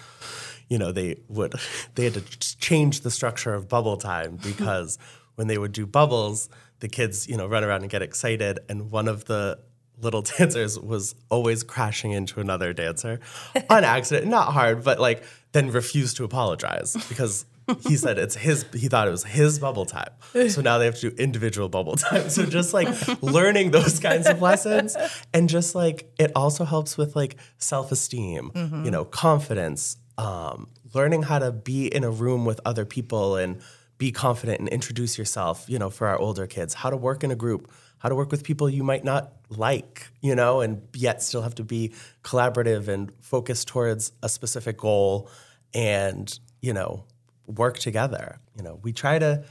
you 0.69 0.77
know, 0.77 0.93
they 0.93 1.17
would 1.29 1.55
they 1.95 2.05
had 2.05 2.15
to 2.15 2.39
change 2.59 3.01
the 3.01 3.11
structure 3.11 3.55
of 3.55 3.71
bubble 3.71 3.97
time 3.97 4.37
because 4.43 4.99
when 5.37 5.47
they 5.47 5.57
would 5.57 5.73
do 5.73 5.87
bubbles, 5.87 6.51
the 6.81 6.89
kids 6.89 7.29
you 7.29 7.37
know 7.37 7.47
run 7.47 7.65
around 7.65 7.83
and 7.83 7.91
get 7.91 8.03
excited, 8.03 8.59
and 8.69 8.91
one 8.91 9.09
of 9.09 9.25
the 9.27 9.59
little 10.01 10.23
dancers 10.39 10.79
was 10.79 11.15
always 11.31 11.63
crashing 11.63 12.13
into 12.13 12.41
another 12.41 12.73
dancer 12.73 13.21
on 13.71 13.85
accident, 13.85 14.27
not 14.27 14.53
hard, 14.53 14.85
but 14.85 15.01
like 15.01 15.23
then 15.53 15.71
refused 15.71 16.17
to 16.17 16.25
apologize 16.25 16.97
because 17.09 17.47
he 17.87 17.97
said 18.05 18.19
it's 18.19 18.35
his 18.35 18.65
he 18.75 18.89
thought 18.89 19.09
it 19.09 19.13
was 19.13 19.25
his 19.25 19.59
bubble 19.59 19.87
time. 19.87 20.11
So 20.49 20.61
now 20.61 20.79
they 20.79 20.85
have 20.85 20.97
to 20.97 21.11
do 21.11 21.17
individual 21.17 21.69
bubble 21.69 21.97
time. 21.97 22.29
So 22.29 22.45
just 22.45 22.75
like 22.75 22.89
learning 23.23 23.71
those 23.71 24.01
kinds 24.01 24.27
of 24.27 24.43
lessons 24.43 24.97
and 25.33 25.49
just 25.49 25.75
like 25.75 26.13
it 26.19 26.33
also 26.35 26.65
helps 26.65 26.99
with 26.99 27.17
like 27.17 27.37
self-esteem, 27.59 28.51
you 28.85 28.91
know, 28.91 29.05
confidence, 29.05 29.97
um, 30.19 30.69
learning 30.93 31.23
how 31.23 31.39
to 31.39 31.53
be 31.53 31.87
in 31.87 32.05
a 32.05 32.11
room 32.11 32.45
with 32.45 32.61
other 32.65 32.85
people 32.85 33.37
and 33.37 33.61
be 34.05 34.13
confident 34.13 34.61
and 34.61 34.69
introduce 34.69 35.17
yourself, 35.17 35.65
you 35.67 35.79
know, 35.79 35.89
for 35.89 36.07
our 36.07 36.19
older 36.19 36.47
kids, 36.47 36.75
how 36.75 36.91
to 36.91 36.97
work 36.97 37.25
in 37.25 37.31
a 37.31 37.35
group, 37.35 37.73
how 37.97 38.11
to 38.11 38.15
work 38.15 38.31
with 38.31 38.45
people 38.45 38.69
you 38.69 38.85
might 38.85 39.03
not 39.03 39.33
like, 39.49 40.09
you 40.21 40.35
know, 40.35 40.61
and 40.61 40.83
yet 40.93 41.23
still 41.23 41.41
have 41.41 41.55
to 41.55 41.65
be 41.65 41.91
collaborative 42.23 42.87
and 42.87 43.11
focus 43.23 43.65
towards 43.65 44.13
a 44.23 44.29
specific 44.29 44.77
goal 44.77 45.31
and, 45.73 46.39
you 46.61 46.75
know, 46.75 47.05
work 47.47 47.79
together. 47.79 48.39
You 48.55 48.63
know, 48.63 48.79
we 48.83 48.93
try 48.93 49.19
to 49.19 49.43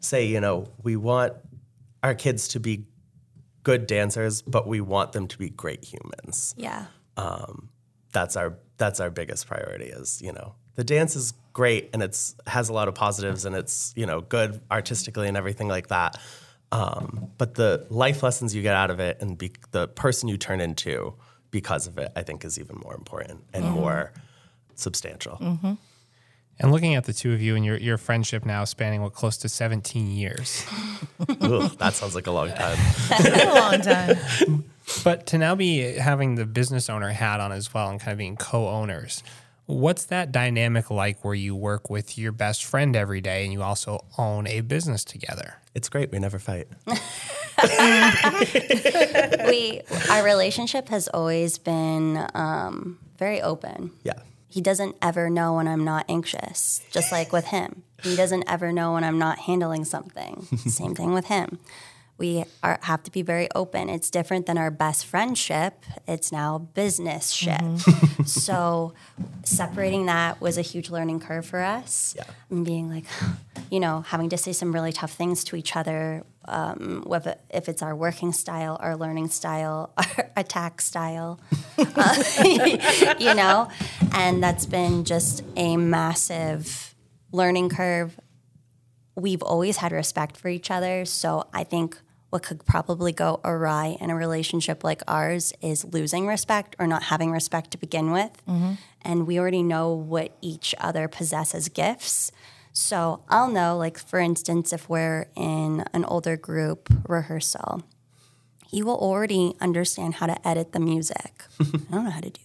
say, 0.00 0.26
you 0.26 0.38
know, 0.38 0.68
we 0.82 0.96
want 0.96 1.32
our 2.02 2.14
kids 2.14 2.48
to 2.48 2.60
be 2.60 2.84
good 3.62 3.86
dancers, 3.86 4.42
but 4.42 4.66
we 4.68 4.82
want 4.82 5.12
them 5.12 5.28
to 5.28 5.38
be 5.38 5.48
great 5.48 5.82
humans 5.82 6.54
Yeah. 6.58 6.84
Um, 7.16 7.70
that's 8.14 8.36
our 8.36 8.58
that's 8.76 9.00
our 9.00 9.10
biggest 9.10 9.46
priority 9.46 9.86
is 9.86 10.22
you 10.22 10.32
know 10.32 10.54
the 10.76 10.84
dance 10.84 11.16
is 11.16 11.34
great 11.52 11.90
and 11.92 12.02
it's 12.02 12.34
has 12.46 12.68
a 12.68 12.72
lot 12.72 12.88
of 12.88 12.94
positives 12.94 13.44
and 13.44 13.54
it's 13.54 13.92
you 13.96 14.06
know 14.06 14.20
good 14.20 14.60
artistically 14.70 15.28
and 15.28 15.36
everything 15.36 15.68
like 15.68 15.88
that 15.88 16.18
um, 16.74 17.30
but 17.38 17.54
the 17.54 17.86
life 17.88 18.24
lessons 18.24 18.52
you 18.52 18.60
get 18.60 18.74
out 18.74 18.90
of 18.90 18.98
it 18.98 19.18
and 19.20 19.38
be, 19.38 19.52
the 19.70 19.86
person 19.86 20.28
you 20.28 20.36
turn 20.36 20.60
into 20.60 21.14
because 21.52 21.86
of 21.86 21.98
it, 21.98 22.10
I 22.16 22.24
think 22.24 22.44
is 22.44 22.58
even 22.58 22.76
more 22.82 22.94
important 22.94 23.44
and 23.52 23.64
more 23.70 24.12
substantial. 24.74 25.38
And 26.58 26.72
looking 26.72 26.96
at 26.96 27.04
the 27.04 27.12
two 27.12 27.32
of 27.32 27.40
you 27.40 27.54
and 27.54 27.64
your, 27.64 27.76
your 27.76 27.96
friendship 27.96 28.44
now 28.44 28.64
spanning 28.64 29.02
what 29.02 29.12
close 29.12 29.36
to 29.38 29.48
17 29.48 30.10
years. 30.10 30.66
Ooh, 31.44 31.68
that 31.78 31.94
sounds 31.94 32.16
like 32.16 32.26
a 32.26 32.32
long 32.32 32.48
time. 32.48 32.76
It's 33.10 33.44
a 33.44 33.54
long 33.54 33.80
time. 33.80 34.64
But 35.02 35.24
to 35.28 35.38
now 35.38 35.54
be 35.54 35.78
having 35.78 36.34
the 36.34 36.44
business 36.44 36.90
owner 36.90 37.08
hat 37.08 37.40
on 37.40 37.52
as 37.52 37.72
well 37.72 37.88
and 37.88 37.98
kind 37.98 38.12
of 38.12 38.18
being 38.18 38.36
co 38.36 38.68
owners, 38.68 39.22
what's 39.66 40.04
that 40.06 40.32
dynamic 40.32 40.90
like 40.90 41.24
where 41.24 41.34
you 41.34 41.54
work 41.54 41.88
with 41.90 42.18
your 42.18 42.32
best 42.32 42.64
friend 42.64 42.94
every 42.94 43.20
day 43.20 43.44
and 43.44 43.52
you 43.52 43.62
also 43.62 44.04
own 44.18 44.46
a 44.46 44.60
business 44.60 45.04
together? 45.04 45.56
It's 45.74 45.88
great. 45.88 46.12
We 46.12 46.18
never 46.18 46.38
fight. 46.38 46.68
we 49.48 49.80
our 50.10 50.24
relationship 50.24 50.88
has 50.88 51.08
always 51.08 51.58
been 51.58 52.26
um, 52.34 52.98
very 53.18 53.40
open. 53.40 53.90
Yeah. 54.02 54.20
He 54.48 54.60
doesn't 54.60 54.96
ever 55.02 55.30
know 55.30 55.54
when 55.54 55.66
I'm 55.66 55.84
not 55.84 56.04
anxious, 56.08 56.80
just 56.92 57.10
like 57.10 57.32
with 57.32 57.46
him. 57.46 57.82
He 58.02 58.14
doesn't 58.14 58.44
ever 58.46 58.70
know 58.70 58.92
when 58.92 59.02
I'm 59.02 59.18
not 59.18 59.40
handling 59.40 59.84
something. 59.84 60.42
Same 60.66 60.94
thing 60.94 61.12
with 61.12 61.26
him. 61.26 61.58
We 62.16 62.44
are, 62.62 62.78
have 62.82 63.02
to 63.04 63.10
be 63.10 63.22
very 63.22 63.48
open. 63.54 63.88
It's 63.88 64.08
different 64.08 64.46
than 64.46 64.56
our 64.56 64.70
best 64.70 65.04
friendship. 65.04 65.84
It's 66.06 66.30
now 66.30 66.58
business 66.58 67.30
ship. 67.30 67.60
so 68.24 68.94
separating 69.42 70.06
that 70.06 70.40
was 70.40 70.56
a 70.56 70.62
huge 70.62 70.90
learning 70.90 71.20
curve 71.20 71.44
for 71.44 71.60
us. 71.60 72.14
Yeah. 72.16 72.24
And 72.50 72.64
being 72.64 72.88
like, 72.88 73.04
you 73.70 73.80
know, 73.80 74.02
having 74.02 74.28
to 74.30 74.36
say 74.36 74.52
some 74.52 74.72
really 74.72 74.92
tough 74.92 75.12
things 75.12 75.42
to 75.44 75.56
each 75.56 75.74
other, 75.74 76.24
um, 76.46 77.02
whether 77.06 77.36
if 77.50 77.68
it's 77.68 77.82
our 77.82 77.96
working 77.96 78.32
style, 78.32 78.78
our 78.80 78.96
learning 78.96 79.28
style, 79.28 79.92
our 79.96 80.30
attack 80.36 80.80
style, 80.80 81.40
uh, 81.78 82.24
you 83.18 83.34
know, 83.34 83.68
and 84.12 84.42
that's 84.42 84.66
been 84.66 85.04
just 85.04 85.42
a 85.56 85.76
massive 85.76 86.94
learning 87.32 87.70
curve. 87.70 88.18
We've 89.16 89.42
always 89.42 89.78
had 89.78 89.92
respect 89.92 90.36
for 90.36 90.48
each 90.48 90.70
other, 90.70 91.04
so 91.04 91.44
I 91.52 91.64
think 91.64 91.98
what 92.34 92.42
could 92.42 92.66
probably 92.66 93.12
go 93.12 93.38
awry 93.44 93.96
in 94.00 94.10
a 94.10 94.16
relationship 94.16 94.82
like 94.82 95.02
ours 95.06 95.52
is 95.62 95.84
losing 95.84 96.26
respect 96.26 96.74
or 96.80 96.86
not 96.88 97.04
having 97.04 97.30
respect 97.30 97.70
to 97.70 97.78
begin 97.78 98.10
with. 98.10 98.32
Mm-hmm. 98.48 98.72
And 99.02 99.24
we 99.24 99.38
already 99.38 99.62
know 99.62 99.92
what 99.92 100.36
each 100.40 100.74
other 100.78 101.06
possesses 101.06 101.68
gifts. 101.68 102.32
So 102.72 103.22
I'll 103.28 103.52
know, 103.52 103.76
like, 103.76 103.98
for 103.98 104.18
instance, 104.18 104.72
if 104.72 104.88
we're 104.88 105.28
in 105.36 105.84
an 105.92 106.04
older 106.06 106.36
group 106.36 106.88
rehearsal, 107.08 107.84
he 108.66 108.82
will 108.82 108.98
already 108.98 109.54
understand 109.60 110.14
how 110.14 110.26
to 110.26 110.48
edit 110.48 110.72
the 110.72 110.80
music. 110.80 111.44
I 111.60 111.64
don't 111.92 112.04
know 112.04 112.10
how 112.10 112.20
to 112.20 112.30
do 112.30 112.40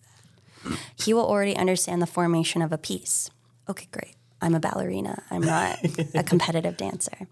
that. 0.66 0.78
He 1.04 1.16
will 1.16 1.26
already 1.26 1.58
understand 1.58 2.00
the 2.00 2.08
formation 2.08 2.62
of 2.62 2.72
a 2.72 2.78
piece. 2.78 3.32
Okay, 3.68 3.88
great. 3.92 4.14
I'm 4.40 4.54
a 4.54 4.60
ballerina. 4.60 5.24
I'm 5.32 5.42
not 5.42 5.80
a 6.14 6.22
competitive 6.28 6.78
dancer. 6.78 7.28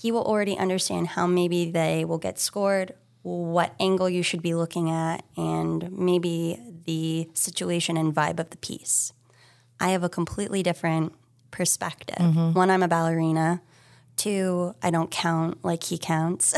He 0.00 0.10
will 0.10 0.24
already 0.24 0.56
understand 0.56 1.08
how 1.08 1.26
maybe 1.26 1.70
they 1.70 2.06
will 2.06 2.16
get 2.16 2.38
scored, 2.38 2.94
what 3.20 3.74
angle 3.78 4.08
you 4.08 4.22
should 4.22 4.40
be 4.40 4.54
looking 4.54 4.90
at, 4.90 5.24
and 5.36 5.92
maybe 5.92 6.58
the 6.86 7.28
situation 7.34 7.98
and 7.98 8.14
vibe 8.14 8.40
of 8.40 8.48
the 8.48 8.56
piece. 8.56 9.12
I 9.78 9.90
have 9.90 10.02
a 10.02 10.08
completely 10.08 10.62
different 10.62 11.12
perspective. 11.50 12.16
Mm-hmm. 12.16 12.54
One, 12.54 12.70
I'm 12.70 12.82
a 12.82 12.88
ballerina. 12.88 13.60
Two, 14.16 14.74
I 14.82 14.90
don't 14.90 15.10
count 15.10 15.64
like 15.64 15.84
he 15.84 15.96
counts. 15.96 16.52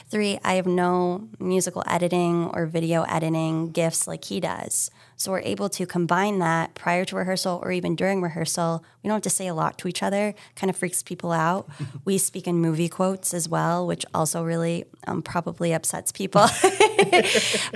Three, 0.10 0.38
I 0.44 0.54
have 0.54 0.66
no 0.66 1.28
musical 1.40 1.82
editing 1.86 2.50
or 2.54 2.66
video 2.66 3.02
editing 3.02 3.72
gifts 3.72 4.06
like 4.06 4.24
he 4.24 4.38
does. 4.38 4.90
So 5.16 5.32
we're 5.32 5.40
able 5.40 5.68
to 5.70 5.84
combine 5.84 6.38
that 6.38 6.74
prior 6.74 7.04
to 7.06 7.16
rehearsal 7.16 7.58
or 7.64 7.72
even 7.72 7.96
during 7.96 8.22
rehearsal. 8.22 8.84
We 9.02 9.08
don't 9.08 9.16
have 9.16 9.22
to 9.22 9.30
say 9.30 9.48
a 9.48 9.54
lot 9.54 9.76
to 9.78 9.88
each 9.88 10.00
other, 10.02 10.32
kind 10.54 10.70
of 10.70 10.76
freaks 10.76 11.02
people 11.02 11.32
out. 11.32 11.68
we 12.04 12.18
speak 12.18 12.46
in 12.46 12.56
movie 12.56 12.88
quotes 12.88 13.34
as 13.34 13.48
well, 13.48 13.84
which 13.84 14.06
also 14.14 14.44
really 14.44 14.84
um, 15.08 15.22
probably 15.22 15.72
upsets 15.72 16.12
people. 16.12 16.42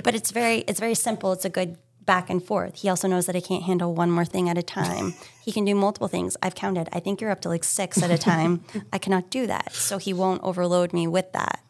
but 0.03 0.15
it's 0.15 0.31
very 0.31 0.59
it's 0.59 0.79
very 0.79 0.95
simple. 0.95 1.33
It's 1.33 1.43
a 1.43 1.49
good 1.49 1.77
back 2.05 2.29
and 2.29 2.43
forth. 2.43 2.81
He 2.81 2.89
also 2.89 3.07
knows 3.07 3.25
that 3.25 3.35
I 3.35 3.41
can't 3.41 3.63
handle 3.63 3.93
one 3.93 4.11
more 4.11 4.25
thing 4.25 4.49
at 4.49 4.57
a 4.57 4.63
time. 4.63 5.13
he 5.43 5.51
can 5.51 5.65
do 5.65 5.75
multiple 5.75 6.07
things. 6.07 6.35
I've 6.41 6.55
counted. 6.55 6.89
I 6.91 6.99
think 6.99 7.21
you're 7.21 7.31
up 7.31 7.41
to 7.41 7.49
like 7.49 7.63
six 7.63 8.01
at 8.01 8.11
a 8.11 8.17
time. 8.17 8.63
I 8.91 8.97
cannot 8.97 9.29
do 9.29 9.47
that. 9.47 9.73
So 9.73 9.97
he 9.97 10.13
won't 10.13 10.43
overload 10.43 10.93
me 10.93 11.07
with 11.07 11.31
that. 11.33 11.63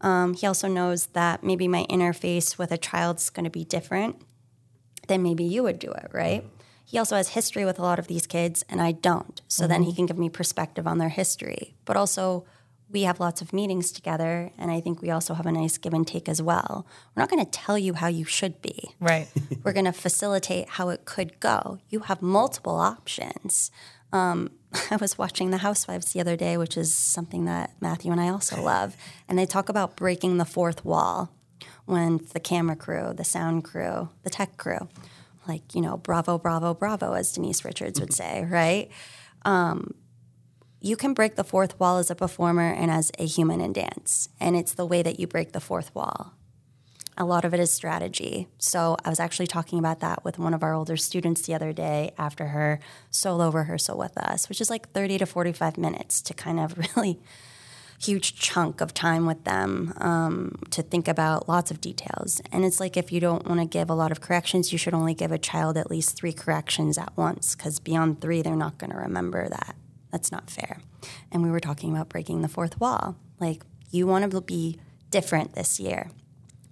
Um, 0.00 0.34
he 0.34 0.46
also 0.46 0.68
knows 0.68 1.06
that 1.08 1.44
maybe 1.44 1.68
my 1.68 1.86
interface 1.88 2.58
with 2.58 2.72
a 2.72 2.78
child's 2.78 3.30
going 3.30 3.44
to 3.44 3.50
be 3.50 3.64
different 3.64 4.16
than 5.06 5.22
maybe 5.22 5.44
you 5.44 5.62
would 5.62 5.78
do 5.78 5.92
it, 5.92 6.10
right? 6.12 6.44
He 6.84 6.98
also 6.98 7.16
has 7.16 7.30
history 7.30 7.64
with 7.64 7.78
a 7.78 7.82
lot 7.82 7.98
of 7.98 8.08
these 8.08 8.26
kids, 8.26 8.64
and 8.68 8.80
I 8.82 8.92
don't. 8.92 9.40
So 9.48 9.66
then 9.66 9.84
he 9.84 9.94
can 9.94 10.06
give 10.06 10.18
me 10.18 10.28
perspective 10.28 10.86
on 10.86 10.98
their 10.98 11.08
history. 11.08 11.74
But 11.84 11.96
also, 11.96 12.44
we 12.92 13.02
have 13.02 13.20
lots 13.20 13.40
of 13.40 13.52
meetings 13.52 13.90
together, 13.90 14.52
and 14.58 14.70
I 14.70 14.80
think 14.80 15.00
we 15.00 15.10
also 15.10 15.34
have 15.34 15.46
a 15.46 15.52
nice 15.52 15.78
give 15.78 15.94
and 15.94 16.06
take 16.06 16.28
as 16.28 16.42
well. 16.42 16.86
We're 17.14 17.22
not 17.22 17.30
going 17.30 17.44
to 17.44 17.50
tell 17.50 17.78
you 17.78 17.94
how 17.94 18.08
you 18.08 18.24
should 18.24 18.60
be. 18.60 18.94
Right. 19.00 19.28
We're 19.64 19.72
going 19.72 19.86
to 19.86 19.92
facilitate 19.92 20.68
how 20.70 20.90
it 20.90 21.04
could 21.04 21.40
go. 21.40 21.78
You 21.88 22.00
have 22.00 22.20
multiple 22.20 22.76
options. 22.76 23.70
Um, 24.12 24.50
I 24.90 24.96
was 24.96 25.16
watching 25.16 25.50
The 25.50 25.58
Housewives 25.58 26.12
the 26.12 26.20
other 26.20 26.36
day, 26.36 26.56
which 26.56 26.76
is 26.76 26.94
something 26.94 27.46
that 27.46 27.72
Matthew 27.80 28.12
and 28.12 28.20
I 28.20 28.28
also 28.28 28.62
love, 28.62 28.96
and 29.28 29.38
they 29.38 29.46
talk 29.46 29.68
about 29.68 29.96
breaking 29.96 30.36
the 30.36 30.44
fourth 30.44 30.84
wall 30.84 31.32
when 31.86 32.20
the 32.32 32.40
camera 32.40 32.76
crew, 32.76 33.12
the 33.14 33.24
sound 33.24 33.64
crew, 33.64 34.10
the 34.22 34.30
tech 34.30 34.56
crew, 34.56 34.88
like, 35.48 35.74
you 35.74 35.80
know, 35.80 35.96
bravo, 35.96 36.38
bravo, 36.38 36.74
bravo, 36.74 37.14
as 37.14 37.32
Denise 37.32 37.64
Richards 37.64 38.00
would 38.00 38.12
say, 38.22 38.44
right? 38.44 38.90
Um, 39.44 39.94
you 40.82 40.96
can 40.96 41.14
break 41.14 41.36
the 41.36 41.44
fourth 41.44 41.78
wall 41.78 41.98
as 41.98 42.10
a 42.10 42.14
performer 42.14 42.72
and 42.72 42.90
as 42.90 43.12
a 43.16 43.24
human 43.24 43.60
in 43.60 43.72
dance. 43.72 44.28
And 44.40 44.56
it's 44.56 44.74
the 44.74 44.84
way 44.84 45.00
that 45.02 45.20
you 45.20 45.28
break 45.28 45.52
the 45.52 45.60
fourth 45.60 45.94
wall. 45.94 46.32
A 47.16 47.24
lot 47.24 47.44
of 47.44 47.54
it 47.54 47.60
is 47.60 47.70
strategy. 47.70 48.48
So 48.58 48.96
I 49.04 49.08
was 49.08 49.20
actually 49.20 49.46
talking 49.46 49.78
about 49.78 50.00
that 50.00 50.24
with 50.24 50.40
one 50.40 50.54
of 50.54 50.62
our 50.64 50.74
older 50.74 50.96
students 50.96 51.42
the 51.42 51.54
other 51.54 51.72
day 51.72 52.12
after 52.18 52.48
her 52.48 52.80
solo 53.10 53.50
rehearsal 53.50 53.96
with 53.96 54.18
us, 54.18 54.48
which 54.48 54.60
is 54.60 54.70
like 54.70 54.90
30 54.90 55.18
to 55.18 55.26
45 55.26 55.78
minutes 55.78 56.20
to 56.22 56.34
kind 56.34 56.58
of 56.58 56.76
really 56.96 57.20
huge 58.00 58.34
chunk 58.34 58.80
of 58.80 58.92
time 58.92 59.26
with 59.26 59.44
them 59.44 59.94
um, 59.98 60.56
to 60.70 60.82
think 60.82 61.06
about 61.06 61.48
lots 61.48 61.70
of 61.70 61.80
details. 61.80 62.42
And 62.50 62.64
it's 62.64 62.80
like 62.80 62.96
if 62.96 63.12
you 63.12 63.20
don't 63.20 63.46
want 63.46 63.60
to 63.60 63.66
give 63.66 63.88
a 63.88 63.94
lot 63.94 64.10
of 64.10 64.20
corrections, 64.20 64.72
you 64.72 64.78
should 64.78 64.94
only 64.94 65.14
give 65.14 65.30
a 65.30 65.38
child 65.38 65.76
at 65.76 65.90
least 65.90 66.16
three 66.16 66.32
corrections 66.32 66.98
at 66.98 67.16
once 67.16 67.54
because 67.54 67.78
beyond 67.78 68.20
three, 68.20 68.42
they're 68.42 68.56
not 68.56 68.78
going 68.78 68.90
to 68.90 68.96
remember 68.96 69.48
that. 69.48 69.76
That's 70.12 70.30
not 70.30 70.50
fair. 70.50 70.78
And 71.32 71.42
we 71.42 71.50
were 71.50 71.58
talking 71.60 71.90
about 71.90 72.08
breaking 72.08 72.42
the 72.42 72.48
fourth 72.48 72.78
wall. 72.78 73.16
Like, 73.40 73.62
you 73.90 74.06
want 74.06 74.30
to 74.30 74.40
be 74.40 74.78
different 75.10 75.54
this 75.54 75.80
year. 75.80 76.10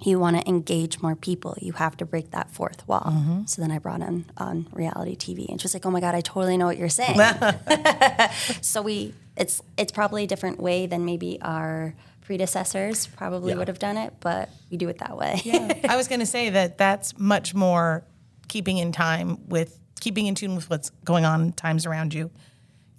You 0.02 0.18
want 0.18 0.36
to 0.40 0.48
engage 0.48 1.00
more 1.02 1.14
people. 1.16 1.56
You 1.60 1.72
have 1.72 1.96
to 1.98 2.06
break 2.06 2.30
that 2.30 2.50
fourth 2.50 2.86
wall. 2.88 3.04
Mm-hmm. 3.12 3.44
So 3.46 3.60
then 3.60 3.70
I 3.70 3.78
brought 3.78 4.00
in 4.00 4.26
on 4.38 4.66
reality 4.72 5.16
TV, 5.16 5.48
and 5.48 5.60
she 5.60 5.64
was 5.64 5.74
like, 5.74 5.84
"Oh 5.84 5.90
my 5.90 6.00
god, 6.00 6.14
I 6.14 6.22
totally 6.22 6.56
know 6.56 6.64
what 6.64 6.78
you're 6.78 6.88
saying." 6.88 7.18
so 8.62 8.80
we, 8.80 9.12
it's 9.36 9.60
it's 9.76 9.92
probably 9.92 10.24
a 10.24 10.26
different 10.26 10.58
way 10.58 10.86
than 10.86 11.04
maybe 11.04 11.38
our 11.42 11.94
predecessors 12.22 13.08
probably 13.08 13.52
Yeah. 13.52 13.58
would 13.58 13.68
have 13.68 13.78
done 13.78 13.98
it, 13.98 14.14
but 14.20 14.48
we 14.70 14.76
do 14.78 14.88
it 14.88 14.98
that 14.98 15.18
way. 15.18 15.40
yeah, 15.44 15.74
I 15.88 15.96
was 15.96 16.08
going 16.08 16.20
to 16.20 16.26
say 16.26 16.48
that 16.50 16.78
that's 16.78 17.18
much 17.18 17.54
more 17.54 18.02
keeping 18.48 18.78
in 18.78 18.92
time 18.92 19.46
with 19.48 19.78
keeping 20.00 20.26
in 20.26 20.34
tune 20.34 20.56
with 20.56 20.70
what's 20.70 20.90
going 21.04 21.24
on 21.26 21.52
times 21.52 21.84
around 21.84 22.14
you. 22.14 22.30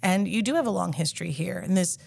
And 0.02 0.26
you 0.26 0.42
do 0.42 0.54
have 0.54 0.66
a 0.66 0.70
long 0.70 0.92
history 0.92 1.30
here, 1.30 1.58
and 1.58 1.76
this 1.76 1.98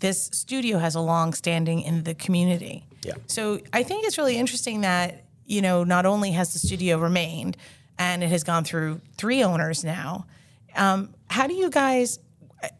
this 0.00 0.28
studio 0.32 0.78
has 0.78 0.94
a 0.94 1.00
long 1.00 1.32
standing 1.32 1.80
in 1.80 2.02
the 2.02 2.14
community. 2.14 2.84
Yeah. 3.02 3.14
So 3.28 3.60
I 3.72 3.82
think 3.82 4.04
it's 4.06 4.18
really 4.18 4.36
interesting 4.36 4.82
that 4.82 5.24
you 5.46 5.62
know 5.62 5.84
not 5.84 6.06
only 6.06 6.32
has 6.32 6.52
the 6.52 6.58
studio 6.58 6.98
remained, 6.98 7.56
and 7.98 8.22
it 8.24 8.28
has 8.28 8.42
gone 8.44 8.64
through 8.64 9.00
three 9.16 9.42
owners 9.42 9.84
now. 9.84 10.26
Um, 10.74 11.14
how 11.30 11.46
do 11.46 11.54
you 11.54 11.70
guys? 11.70 12.18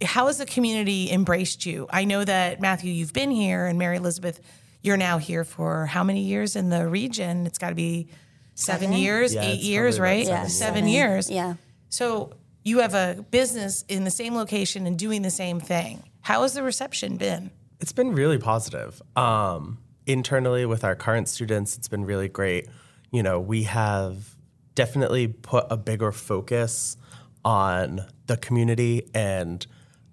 How 0.03 0.27
has 0.27 0.39
the 0.39 0.47
community 0.47 1.11
embraced 1.13 1.65
you? 1.65 1.87
I 1.91 2.05
know 2.05 2.25
that 2.25 2.61
Matthew, 2.61 2.93
you've 2.93 3.13
been 3.13 3.31
here, 3.31 3.67
and 3.67 3.79
Mary 3.79 3.99
Elizabeth, 3.99 4.41
you're 4.83 4.97
now 4.97 5.19
here 5.19 5.45
for 5.45 5.87
how 5.87 6.03
many 6.03 6.23
years 6.23 6.57
in 6.57 6.71
the 6.71 6.89
region? 6.89 7.47
It's 7.47 7.59
got 7.59 7.69
to 7.69 7.75
be 7.75 8.09
seven, 8.55 8.93
years, 8.93 9.35
Yeah, 9.35 9.43
eight 9.43 9.61
years, 9.61 10.01
right? 10.01 10.27
about 10.27 10.33
Yeah, 10.45 10.47
seven, 10.49 10.75
seven. 10.75 10.89
years. 10.89 11.31
Yeah. 11.31 11.55
So 11.91 12.33
you 12.67 12.81
have 12.81 12.95
a 12.95 13.25
business 13.31 13.85
in 13.89 14.03
the 14.03 14.11
same 14.11 14.35
location 14.35 14.87
and 14.87 14.99
doing 14.99 15.23
the 15.23 15.31
same 15.31 15.61
thing. 15.61 16.03
How 16.23 16.43
has 16.43 16.55
the 16.55 16.65
reception 16.65 17.17
been? 17.17 17.53
It's 17.81 17.93
been 17.93 18.13
really 18.13 18.39
positive. 18.39 19.01
Um, 19.15 19.79
internally 20.05 20.67
with 20.67 20.83
our 20.83 20.97
current 20.97 21.29
students, 21.29 21.77
it's 21.79 21.87
been 21.89 22.05
really 22.05 22.29
great. 22.29 22.69
You 23.13 23.23
know, 23.23 23.39
we 23.39 23.63
have 23.63 24.35
definitely 24.75 25.29
put 25.29 25.67
a 25.71 25.77
bigger 25.77 26.11
focus 26.11 26.97
on 27.45 28.05
the 28.27 28.37
community 28.37 29.09
and 29.15 29.65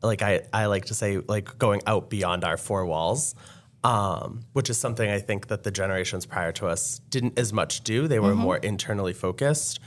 like 0.04 0.22
I, 0.22 0.42
I 0.54 0.68
like 0.68 0.86
to 0.86 0.94
say, 0.94 1.18
like 1.18 1.58
going 1.58 1.82
out 1.88 2.10
beyond 2.12 2.44
our 2.44 2.58
four 2.58 2.86
walls. 2.86 3.34
um, 3.84 4.46
which 4.54 4.70
is 4.70 4.78
something 4.78 5.10
I 5.10 5.20
think 5.20 5.48
that 5.48 5.64
the 5.64 5.72
generations 5.72 6.26
prior 6.26 6.52
to 6.54 6.68
us 6.68 7.00
didn't 7.10 7.38
as 7.38 7.52
much 7.52 7.82
do. 7.82 8.08
They 8.08 8.20
were 8.20 8.36
more 8.36 8.58
internally 8.58 9.14
focused. 9.14 9.80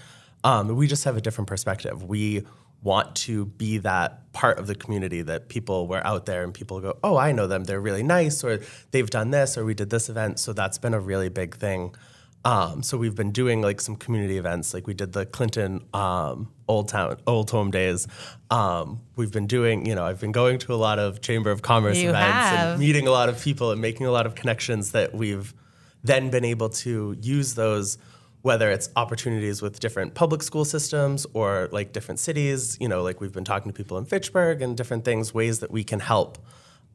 Um, 0.46 0.76
we 0.76 0.86
just 0.86 1.02
have 1.04 1.16
a 1.16 1.20
different 1.20 1.48
perspective. 1.48 2.04
We 2.04 2.46
want 2.80 3.16
to 3.16 3.46
be 3.46 3.78
that 3.78 4.32
part 4.32 4.60
of 4.60 4.68
the 4.68 4.76
community 4.76 5.22
that 5.22 5.48
people 5.48 5.88
were 5.88 6.06
out 6.06 6.26
there 6.26 6.44
and 6.44 6.54
people 6.54 6.80
go, 6.80 6.96
oh, 7.02 7.16
I 7.16 7.32
know 7.32 7.48
them. 7.48 7.64
They're 7.64 7.80
really 7.80 8.04
nice, 8.04 8.44
or 8.44 8.60
they've 8.92 9.10
done 9.10 9.32
this, 9.32 9.58
or 9.58 9.64
we 9.64 9.74
did 9.74 9.90
this 9.90 10.08
event. 10.08 10.38
So 10.38 10.52
that's 10.52 10.78
been 10.78 10.94
a 10.94 11.00
really 11.00 11.28
big 11.28 11.56
thing. 11.56 11.96
Um, 12.44 12.84
so 12.84 12.96
we've 12.96 13.16
been 13.16 13.32
doing 13.32 13.60
like 13.60 13.80
some 13.80 13.96
community 13.96 14.38
events, 14.38 14.72
like 14.72 14.86
we 14.86 14.94
did 14.94 15.12
the 15.12 15.26
Clinton 15.26 15.84
um, 15.92 16.52
Old 16.68 16.90
Town 16.90 17.16
Old 17.26 17.50
Home 17.50 17.72
Days. 17.72 18.06
Um, 18.52 19.00
we've 19.16 19.32
been 19.32 19.48
doing, 19.48 19.84
you 19.84 19.96
know, 19.96 20.04
I've 20.04 20.20
been 20.20 20.30
going 20.30 20.60
to 20.60 20.72
a 20.72 20.76
lot 20.76 21.00
of 21.00 21.20
Chamber 21.20 21.50
of 21.50 21.62
Commerce 21.62 21.98
You 21.98 22.10
events 22.10 22.48
have. 22.48 22.68
and 22.68 22.80
meeting 22.80 23.08
a 23.08 23.10
lot 23.10 23.28
of 23.28 23.42
people 23.42 23.72
and 23.72 23.80
making 23.80 24.06
a 24.06 24.12
lot 24.12 24.26
of 24.26 24.36
connections 24.36 24.92
that 24.92 25.12
we've 25.12 25.52
then 26.04 26.30
been 26.30 26.44
able 26.44 26.68
to 26.68 27.16
use 27.20 27.56
those 27.56 27.98
whether 28.46 28.70
it's 28.70 28.88
opportunities 28.96 29.60
with 29.60 29.80
different 29.80 30.14
public 30.14 30.42
school 30.42 30.64
systems 30.64 31.26
or 31.34 31.68
like 31.72 31.92
different 31.92 32.20
cities 32.20 32.76
you 32.80 32.88
know 32.88 33.02
like 33.02 33.20
we've 33.20 33.36
been 33.38 33.48
talking 33.52 33.70
to 33.72 33.76
people 33.76 33.98
in 33.98 34.04
fitchburg 34.04 34.62
and 34.62 34.76
different 34.76 35.04
things 35.04 35.34
ways 35.34 35.58
that 35.62 35.70
we 35.70 35.82
can 35.82 36.00
help 36.00 36.38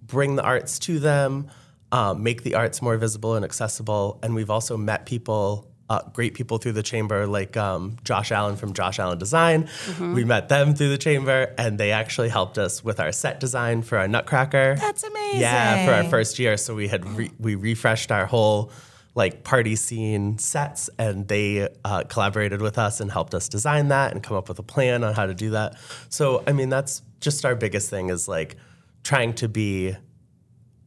bring 0.02 0.36
the 0.36 0.44
arts 0.44 0.80
to 0.80 1.00
them 1.00 1.50
um, 1.92 2.24
make 2.24 2.44
the 2.44 2.56
arts 2.56 2.82
more 2.82 2.98
visible 2.98 3.36
and 3.36 3.44
accessible. 3.44 4.20
And 4.24 4.34
we've 4.34 4.50
also 4.50 4.78
met 4.78 5.06
people 5.06 5.68
uh, 5.90 6.02
great 6.14 6.34
people 6.36 6.58
through 6.58 6.72
the 6.72 6.84
chamber 6.84 7.28
like 7.28 7.58
um, 7.58 7.98
josh 8.06 8.32
allen 8.32 8.56
from 8.56 8.72
josh 8.72 8.98
allen 8.98 9.20
design. 9.20 9.68
We 10.00 10.24
met 10.24 10.48
them 10.48 10.74
through 10.74 10.88
the 10.88 10.98
chamber 10.98 11.54
and 11.58 11.78
they 11.78 11.92
actually 11.92 12.30
helped 12.30 12.58
us 12.58 12.82
with 12.82 13.02
our 13.02 13.12
set 13.12 13.42
design 13.42 13.82
for 13.82 13.98
our 13.98 14.08
nutcracker. 14.08 14.78
That's 14.80 15.04
amazing. 15.04 15.42
yeah 15.42 15.86
for 15.86 15.94
our 15.94 16.06
first 16.06 16.40
year. 16.40 16.56
So 16.56 16.76
we 16.76 16.88
had 16.88 17.06
re- 17.18 17.32
we 17.40 17.56
refreshed 17.56 18.10
our 18.10 18.26
whole 18.26 18.72
like 19.14 19.44
party 19.44 19.76
scene 19.76 20.38
sets 20.38 20.90
and 20.98 21.28
they 21.28 21.68
uh, 21.84 22.04
collaborated 22.04 22.62
with 22.62 22.78
us 22.78 23.00
and 23.02 23.12
helped 23.12 23.34
us 23.34 23.50
design 23.50 23.90
that 23.90 24.14
and 24.14 24.24
come 24.24 24.38
up 24.38 24.48
with 24.48 24.58
a 24.60 24.64
plan 24.64 25.04
on 25.04 25.14
how 25.14 25.26
to 25.26 25.34
do 25.34 25.50
that 25.52 25.76
so 26.10 26.44
i 26.48 26.52
mean 26.54 26.70
that's 26.70 27.02
just 27.20 27.44
our 27.46 27.54
biggest 27.56 27.90
thing 27.90 28.10
is 28.10 28.28
like 28.28 28.56
trying 29.04 29.34
to 29.34 29.50
be 29.50 29.96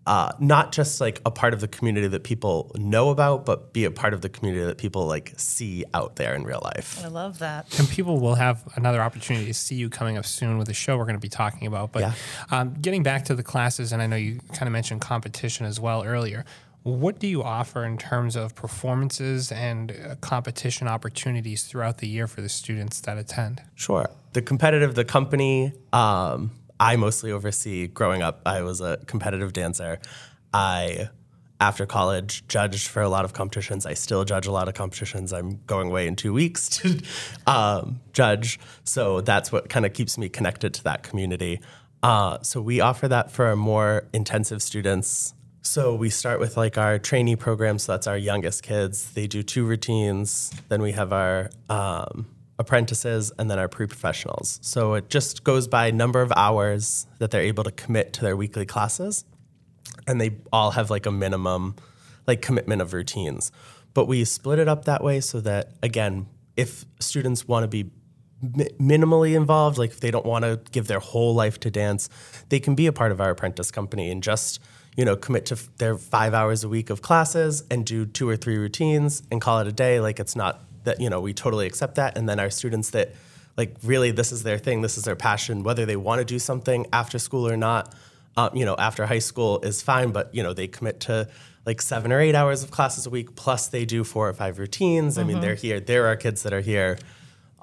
uh, 0.06 0.30
not 0.38 0.70
just 0.70 1.00
like 1.00 1.18
a 1.24 1.30
part 1.30 1.54
of 1.54 1.60
the 1.60 1.68
community 1.68 2.06
that 2.06 2.24
people 2.24 2.70
know 2.74 3.08
about 3.08 3.46
but 3.46 3.72
be 3.72 3.86
a 3.86 3.90
part 3.90 4.12
of 4.12 4.20
the 4.20 4.28
community 4.28 4.62
that 4.64 4.76
people 4.76 5.06
like 5.06 5.32
see 5.38 5.82
out 5.94 6.16
there 6.16 6.34
in 6.34 6.44
real 6.44 6.60
life 6.62 7.02
I 7.02 7.08
love 7.08 7.38
that. 7.38 7.78
And 7.78 7.88
people 7.88 8.20
will 8.20 8.34
have 8.34 8.62
another 8.76 9.00
opportunity 9.00 9.46
to 9.46 9.54
see 9.54 9.76
you 9.76 9.88
coming 9.88 10.18
up 10.18 10.26
soon 10.26 10.58
with 10.58 10.68
a 10.68 10.74
show 10.74 10.98
we're 10.98 11.04
going 11.06 11.16
to 11.16 11.20
be 11.20 11.28
talking 11.30 11.66
about. 11.66 11.92
But 11.92 12.00
Yeah. 12.02 12.12
um, 12.50 12.74
getting 12.74 13.02
back 13.02 13.24
to 13.26 13.34
the 13.34 13.42
classes, 13.42 13.92
and 13.92 14.02
I 14.02 14.06
know 14.06 14.16
you 14.16 14.40
kind 14.52 14.64
of 14.68 14.72
mentioned 14.72 15.00
competition 15.00 15.64
as 15.64 15.80
well 15.80 16.04
earlier. 16.04 16.44
What 16.84 17.18
do 17.18 17.26
you 17.26 17.42
offer 17.42 17.82
in 17.82 17.96
terms 17.96 18.36
of 18.36 18.54
performances 18.54 19.50
and 19.50 19.90
uh, 19.90 20.16
competition 20.16 20.86
opportunities 20.86 21.64
throughout 21.64 21.96
the 21.96 22.06
year 22.06 22.26
for 22.26 22.42
the 22.42 22.48
students 22.50 23.00
that 23.00 23.16
attend? 23.16 23.62
Sure. 23.74 24.10
The 24.34 24.42
competitive, 24.42 24.94
the 24.94 25.04
company, 25.04 25.72
um, 25.94 26.50
I 26.78 26.96
mostly 26.96 27.32
oversee 27.32 27.86
growing 27.86 28.20
up. 28.20 28.42
I 28.44 28.60
was 28.60 28.82
a 28.82 28.98
competitive 29.06 29.54
dancer. 29.54 29.98
I, 30.52 31.08
after 31.58 31.86
college, 31.86 32.46
judged 32.48 32.88
for 32.88 33.00
a 33.00 33.08
lot 33.08 33.24
of 33.24 33.32
competitions. 33.32 33.86
I 33.86 33.94
still 33.94 34.26
judge 34.26 34.46
a 34.46 34.52
lot 34.52 34.68
of 34.68 34.74
competitions. 34.74 35.32
I'm 35.32 35.60
going 35.66 35.88
away 35.88 36.06
in 36.06 36.16
two 36.16 36.34
weeks 36.34 36.68
to 36.80 37.00
um, 37.46 38.00
judge. 38.12 38.60
So 38.84 39.22
that's 39.22 39.50
what 39.50 39.70
kind 39.70 39.86
of 39.86 39.94
keeps 39.94 40.18
me 40.18 40.28
connected 40.28 40.74
to 40.74 40.84
that 40.84 41.02
community. 41.02 41.62
Uh, 42.02 42.42
so 42.42 42.60
we 42.60 42.80
offer 42.80 43.08
that 43.08 43.30
for 43.30 43.56
more 43.56 44.04
intensive 44.12 44.60
students. 44.60 45.32
So 45.66 45.94
we 45.94 46.10
start 46.10 46.40
with 46.40 46.56
like 46.56 46.78
our 46.78 46.98
trainee 46.98 47.36
program. 47.36 47.78
So 47.78 47.92
that's 47.92 48.06
our 48.06 48.18
youngest 48.18 48.62
kids. 48.62 49.12
They 49.12 49.26
do 49.26 49.42
two 49.42 49.66
routines. 49.66 50.52
Then 50.68 50.82
we 50.82 50.92
have 50.92 51.12
our 51.12 51.50
um, 51.68 52.26
apprentices 52.58 53.32
and 53.38 53.50
then 53.50 53.58
our 53.58 53.68
pre-professionals. 53.68 54.60
So 54.62 54.94
it 54.94 55.08
just 55.08 55.42
goes 55.42 55.66
by 55.66 55.90
number 55.90 56.22
of 56.22 56.32
hours 56.36 57.06
that 57.18 57.30
they're 57.30 57.40
able 57.40 57.64
to 57.64 57.72
commit 57.72 58.12
to 58.14 58.20
their 58.20 58.36
weekly 58.36 58.66
classes 58.66 59.24
and 60.06 60.20
they 60.20 60.36
all 60.52 60.72
have 60.72 60.90
like 60.90 61.06
a 61.06 61.10
minimum 61.10 61.76
like 62.26 62.42
commitment 62.42 62.82
of 62.82 62.92
routines 62.92 63.52
but 63.92 64.06
we 64.06 64.24
split 64.24 64.58
it 64.58 64.68
up 64.68 64.84
that 64.84 65.02
way 65.02 65.20
so 65.20 65.40
that 65.40 65.72
again 65.82 66.26
if 66.56 66.84
students 67.00 67.46
want 67.46 67.64
to 67.64 67.68
be 67.68 67.90
minimally 68.42 69.34
involved 69.34 69.78
like 69.78 69.90
if 69.90 70.00
they 70.00 70.10
don't 70.10 70.26
want 70.26 70.44
to 70.44 70.60
give 70.72 70.86
their 70.86 70.98
whole 70.98 71.34
life 71.34 71.58
to 71.58 71.70
dance 71.70 72.08
they 72.48 72.60
can 72.60 72.74
be 72.74 72.86
a 72.86 72.92
part 72.92 73.12
of 73.12 73.20
our 73.20 73.30
apprentice 73.30 73.70
company 73.70 74.10
and 74.10 74.22
just 74.22 74.60
you 74.96 75.04
know 75.04 75.16
commit 75.16 75.46
to 75.46 75.54
f- 75.54 75.68
their 75.78 75.96
five 75.96 76.34
hours 76.34 76.64
a 76.64 76.68
week 76.68 76.90
of 76.90 77.02
classes 77.02 77.64
and 77.70 77.84
do 77.84 78.06
two 78.06 78.28
or 78.28 78.36
three 78.36 78.56
routines 78.56 79.22
and 79.30 79.40
call 79.40 79.58
it 79.60 79.66
a 79.66 79.72
day 79.72 80.00
like 80.00 80.20
it's 80.20 80.36
not 80.36 80.60
that 80.84 81.00
you 81.00 81.10
know 81.10 81.20
we 81.20 81.34
totally 81.34 81.66
accept 81.66 81.96
that. 81.96 82.16
And 82.16 82.28
then 82.28 82.38
our 82.38 82.50
students 82.50 82.90
that 82.90 83.14
like 83.56 83.76
really 83.82 84.10
this 84.10 84.32
is 84.32 84.42
their 84.42 84.58
thing 84.58 84.80
this 84.80 84.96
is 84.96 85.04
their 85.04 85.16
passion 85.16 85.62
whether 85.62 85.86
they 85.86 85.96
want 85.96 86.20
to 86.20 86.24
do 86.24 86.38
something 86.38 86.86
after 86.92 87.18
school 87.18 87.48
or 87.48 87.56
not 87.56 87.94
um, 88.36 88.50
you 88.54 88.64
know 88.64 88.74
after 88.78 89.06
high 89.06 89.18
school 89.18 89.60
is 89.60 89.82
fine 89.82 90.10
but 90.10 90.34
you 90.34 90.42
know 90.42 90.52
they 90.52 90.66
commit 90.66 91.00
to 91.00 91.28
like 91.66 91.80
seven 91.80 92.12
or 92.12 92.20
eight 92.20 92.34
hours 92.34 92.62
of 92.62 92.70
classes 92.70 93.06
a 93.06 93.10
week 93.10 93.34
plus 93.36 93.68
they 93.68 93.84
do 93.84 94.04
four 94.04 94.28
or 94.28 94.34
five 94.34 94.58
routines. 94.58 95.18
I 95.18 95.24
mean 95.24 95.40
they're 95.40 95.54
here 95.54 95.80
there 95.80 96.06
are 96.06 96.16
kids 96.16 96.42
that 96.42 96.52
are 96.52 96.60
here 96.60 96.98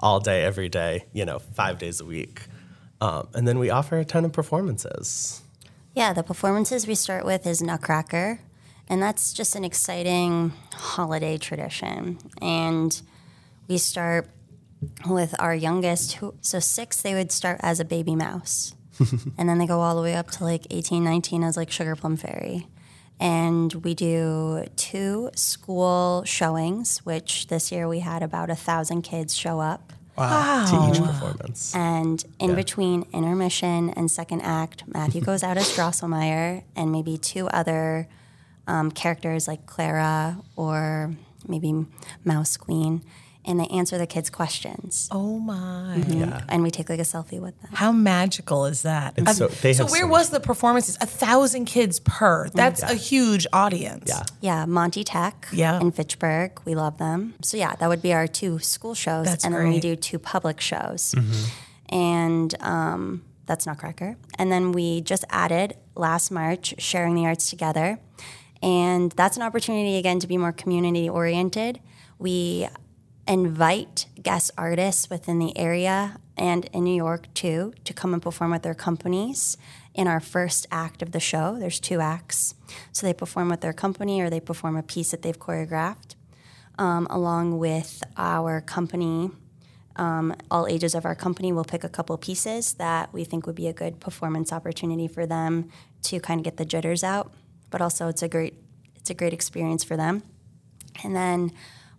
all 0.00 0.18
day 0.18 0.42
every 0.42 0.68
day 0.68 1.04
you 1.12 1.24
know 1.24 1.38
five 1.38 1.78
days 1.78 2.00
a 2.00 2.04
week. 2.04 2.42
Um, 3.00 3.28
and 3.34 3.48
then 3.48 3.58
we 3.58 3.68
offer 3.68 3.98
a 3.98 4.04
ton 4.04 4.24
of 4.24 4.32
performances 4.32 5.41
Yeah, 5.94 6.14
the 6.14 6.22
performances 6.22 6.86
we 6.86 6.94
start 6.94 7.26
with 7.26 7.46
is 7.46 7.60
Nutcracker, 7.60 8.40
and 8.88 9.02
that's 9.02 9.34
just 9.34 9.54
an 9.54 9.62
exciting 9.62 10.54
holiday 10.72 11.36
tradition. 11.36 12.18
And 12.40 12.98
we 13.68 13.76
start 13.76 14.30
with 15.06 15.34
our 15.38 15.54
youngest, 15.54 16.14
who 16.14 16.34
so 16.40 16.60
six, 16.60 17.02
they 17.02 17.12
would 17.12 17.30
start 17.30 17.60
as 17.62 17.78
a 17.78 17.84
baby 17.84 18.16
mouse, 18.16 18.74
and 19.36 19.46
then 19.50 19.58
they 19.58 19.66
go 19.66 19.80
all 19.80 19.94
the 19.94 20.00
way 20.00 20.14
up 20.14 20.30
to 20.30 20.44
like 20.44 20.66
18, 20.70 21.04
19 21.04 21.44
as 21.44 21.58
like 21.58 21.70
Sugar 21.70 21.94
Plum 21.94 22.16
Fairy. 22.16 22.66
And 23.20 23.72
we 23.84 23.92
do 23.92 24.64
two 24.76 25.28
school 25.34 26.24
showings, 26.24 27.04
which 27.04 27.48
this 27.48 27.70
year 27.70 27.86
we 27.86 28.00
had 28.00 28.22
about 28.22 28.48
a 28.48 28.56
thousand 28.56 29.02
kids 29.02 29.36
show 29.36 29.60
up. 29.60 29.92
To 30.16 30.88
each 30.90 31.02
performance. 31.02 31.74
And 31.74 32.24
in 32.38 32.54
between 32.54 33.06
intermission 33.12 33.90
and 33.90 34.10
second 34.10 34.42
act, 34.42 34.84
Matthew 34.86 35.20
goes 35.24 35.42
out 35.42 35.56
as 35.56 35.68
Drosselmeyer 35.76 36.64
and 36.76 36.92
maybe 36.92 37.16
two 37.16 37.48
other 37.48 38.08
um, 38.66 38.90
characters 38.90 39.48
like 39.48 39.66
Clara 39.66 40.38
or 40.56 41.14
maybe 41.48 41.86
Mouse 42.24 42.56
Queen, 42.56 43.02
and 43.44 43.58
they 43.58 43.66
answer 43.66 43.98
the 43.98 44.06
kids' 44.06 44.30
questions. 44.30 45.08
Oh 45.10 45.38
my. 45.38 45.96
Mm-hmm. 45.98 46.20
Yeah, 46.20 46.44
And 46.48 46.62
we 46.62 46.70
take 46.70 46.88
like 46.88 47.00
a 47.00 47.02
selfie 47.04 47.40
with 47.40 47.60
them. 47.60 47.70
How 47.72 47.90
magical 47.92 48.66
is 48.66 48.82
that? 48.82 49.14
And 49.16 49.28
so 49.28 49.48
they 49.48 49.74
have 49.74 49.90
where 49.90 50.02
so 50.02 50.06
was 50.06 50.30
the 50.30 50.40
performances? 50.40 50.96
A 51.00 51.06
thousand 51.06 51.64
kids 51.64 51.98
per. 52.00 52.46
Mm-hmm. 52.46 52.56
That's 52.56 52.82
a 52.82 52.94
huge 52.94 53.46
audience. 53.52 54.04
yeah 54.08 54.22
Yeah, 54.40 54.64
Monty 54.66 55.02
Tech 55.04 55.48
Yeah. 55.52 55.80
in 55.80 55.90
Fitchburg. 55.90 56.60
We 56.64 56.74
love 56.74 56.98
them. 56.98 57.34
So 57.42 57.56
yeah, 57.56 57.74
that 57.76 57.88
would 57.88 58.02
be 58.02 58.12
our 58.12 58.26
two 58.26 58.58
school 58.60 58.94
shows. 58.94 59.26
That's 59.26 59.44
and 59.44 59.54
then 59.54 59.68
we 59.68 59.80
do 59.80 59.96
two 59.96 60.18
public 60.18 60.60
shows. 60.60 61.14
Mm-hmm. 61.16 61.94
And 61.94 62.54
um, 62.62 63.24
that's 63.46 63.66
Nutcracker. 63.66 64.16
And 64.38 64.50
then 64.52 64.72
we 64.72 65.00
just 65.00 65.24
added 65.30 65.74
last 65.94 66.30
March 66.30 66.74
Sharing 66.78 67.14
the 67.14 67.26
Arts 67.26 67.50
Together. 67.50 67.98
And 68.62 69.10
that's 69.12 69.36
an 69.36 69.42
opportunity 69.42 69.96
again 69.96 70.20
to 70.20 70.26
be 70.28 70.38
more 70.38 70.52
community 70.52 71.08
oriented. 71.08 71.80
We 72.18 72.68
invite 73.28 74.06
guest 74.20 74.50
artists 74.58 75.08
within 75.08 75.38
the 75.38 75.56
area 75.56 76.16
and 76.36 76.64
in 76.72 76.84
New 76.84 76.94
York 76.94 77.32
too 77.34 77.72
to 77.84 77.92
come 77.92 78.12
and 78.12 78.22
perform 78.22 78.50
with 78.50 78.62
their 78.62 78.74
companies 78.74 79.56
in 79.94 80.08
our 80.08 80.20
first 80.20 80.66
act 80.70 81.02
of 81.02 81.12
the 81.12 81.20
show. 81.20 81.56
There's 81.58 81.78
two 81.78 82.00
acts. 82.00 82.54
So 82.92 83.06
they 83.06 83.12
perform 83.12 83.48
with 83.48 83.60
their 83.60 83.72
company 83.72 84.20
or 84.20 84.30
they 84.30 84.40
perform 84.40 84.76
a 84.76 84.82
piece 84.82 85.10
that 85.10 85.22
they've 85.22 85.38
choreographed 85.38 86.14
um, 86.78 87.06
along 87.10 87.58
with 87.58 88.02
our 88.16 88.60
company. 88.60 89.30
Um, 89.96 90.34
all 90.50 90.66
ages 90.66 90.94
of 90.94 91.04
our 91.04 91.14
company 91.14 91.52
will 91.52 91.64
pick 91.64 91.84
a 91.84 91.88
couple 91.88 92.16
pieces 92.16 92.74
that 92.74 93.12
we 93.12 93.24
think 93.24 93.46
would 93.46 93.54
be 93.54 93.68
a 93.68 93.74
good 93.74 94.00
performance 94.00 94.52
opportunity 94.52 95.06
for 95.06 95.26
them 95.26 95.68
to 96.04 96.18
kind 96.18 96.40
of 96.40 96.44
get 96.44 96.56
the 96.56 96.64
jitters 96.64 97.04
out, 97.04 97.32
but 97.70 97.82
also 97.82 98.08
it's 98.08 98.22
a 98.22 98.28
great 98.28 98.54
it's 98.96 99.10
a 99.10 99.14
great 99.14 99.32
experience 99.32 99.82
for 99.82 99.96
them. 99.96 100.22
And 101.02 101.14
then 101.14 101.52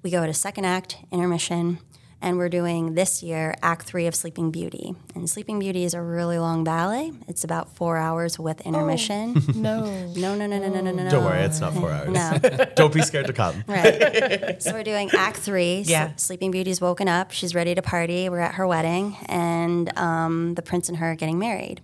we 0.04 0.12
go 0.12 0.26
to 0.26 0.34
second 0.34 0.66
act, 0.66 0.98
intermission, 1.12 1.80
and 2.22 2.38
we're 2.38 2.50
doing 2.50 2.94
this 2.96 3.22
year 3.24 3.54
Act 3.62 3.84
Three 3.86 4.06
of 4.08 4.16
Sleeping 4.16 4.52
Beauty. 4.52 4.96
And 5.16 5.30
Sleeping 5.30 5.60
Beauty 5.60 5.84
is 5.84 5.94
a 5.94 6.02
really 6.02 6.38
long 6.40 6.64
ballet. 6.64 7.12
It's 7.28 7.44
about 7.44 7.76
four 7.76 7.98
hours 7.98 8.38
with 8.40 8.62
intermission. 8.62 9.36
No. 9.56 9.86
no, 10.14 10.36
no, 10.36 10.46
no, 10.48 10.58
no, 10.58 10.70
no, 10.70 10.82
no, 10.82 10.92
no. 10.92 11.10
don't 11.10 11.24
worry 11.26 11.42
it's 11.44 11.60
not 11.62 11.74
four 11.74 11.90
hours 11.92 12.10
No. 12.10 12.38
don't 12.76 12.94
be 12.94 13.02
scared 13.02 13.28
to 13.28 13.34
come 13.34 13.64
Right. 13.68 14.62
so 14.62 14.74
we're 14.74 14.84
doing 14.84 15.10
Act 15.18 15.38
Three. 15.38 15.84
So 15.84 15.92
Yeah. 15.92 16.16
Sleeping 16.16 16.52
Beauty's 16.52 16.80
woken 16.82 17.08
up. 17.08 17.32
She's 17.32 17.56
ready 17.56 17.74
to 17.76 17.82
party. 17.82 18.30
We're 18.30 18.40
at 18.40 18.56
her 18.56 18.68
wedding, 18.68 19.18
and 19.28 19.96
um, 19.98 20.54
the 20.56 20.62
prince 20.62 20.90
and 20.90 20.98
her 20.98 21.12
are 21.12 21.16
getting 21.16 21.40
married. 21.40 21.82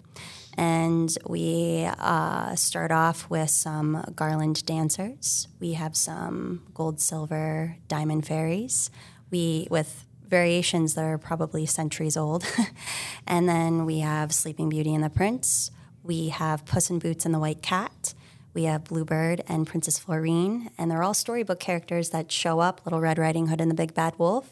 And 0.60 1.18
we 1.26 1.88
uh, 2.00 2.54
start 2.56 2.92
off 2.92 3.30
with 3.30 3.50
some 3.50 4.04
garland 4.14 4.66
dancers. 4.66 5.48
We 5.62 5.72
have 5.74 5.96
some 5.96 6.64
gold, 6.74 7.00
silver, 7.00 7.78
diamond 7.88 8.28
fairies. 8.28 8.92
We 9.32 9.70
with 9.72 10.06
variations 10.28 10.96
that 10.96 11.06
are 11.06 11.18
probably 11.18 11.66
centuries 11.66 12.18
old. 12.18 12.46
and 13.26 13.48
then 13.48 13.86
we 13.86 14.00
have 14.00 14.34
Sleeping 14.34 14.68
Beauty 14.68 14.94
and 14.94 15.02
the 15.02 15.10
Prince. 15.10 15.72
We 16.04 16.28
have 16.28 16.66
Puss 16.66 16.90
in 16.90 17.00
Boots 17.00 17.24
and 17.24 17.34
the 17.34 17.40
White 17.40 17.62
Cat. 17.62 18.14
We 18.54 18.66
have 18.66 18.84
Bluebird 18.84 19.42
and 19.48 19.66
Princess 19.66 19.98
Florine, 19.98 20.72
and 20.78 20.92
they're 20.92 21.04
all 21.04 21.14
storybook 21.14 21.62
characters 21.62 22.10
that 22.10 22.34
show 22.34 22.60
up, 22.60 22.82
Little 22.86 23.00
Red 23.00 23.18
Riding 23.18 23.48
Hood 23.48 23.62
and 23.62 23.72
the 23.72 23.76
Big 23.76 23.94
Bad 23.94 24.20
Wolf, 24.20 24.50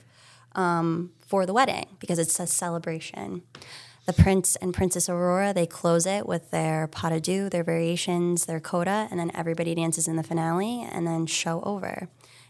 um, 0.56 1.12
for 1.20 1.46
the 1.46 1.52
wedding 1.52 1.98
because 2.00 2.18
it's 2.18 2.40
a 2.40 2.48
celebration. 2.48 3.42
The 4.08 4.14
Prince 4.14 4.56
and 4.56 4.74
Princess 4.74 5.10
Aurora, 5.10 5.54
they 5.54 5.66
close 5.66 6.06
it 6.06 6.26
with 6.26 6.50
their 6.50 6.88
pas 6.88 7.12
de 7.12 7.20
deux, 7.20 7.50
their 7.50 7.66
variations, 7.66 8.46
their 8.46 8.62
coda, 8.62 9.10
and 9.12 9.20
then 9.20 9.32
everybody 9.36 9.76
dances 9.76 10.08
in 10.08 10.16
the 10.16 10.24
finale 10.24 10.88
and 10.90 11.06
then 11.06 11.26
show 11.26 11.60
over. 11.64 12.08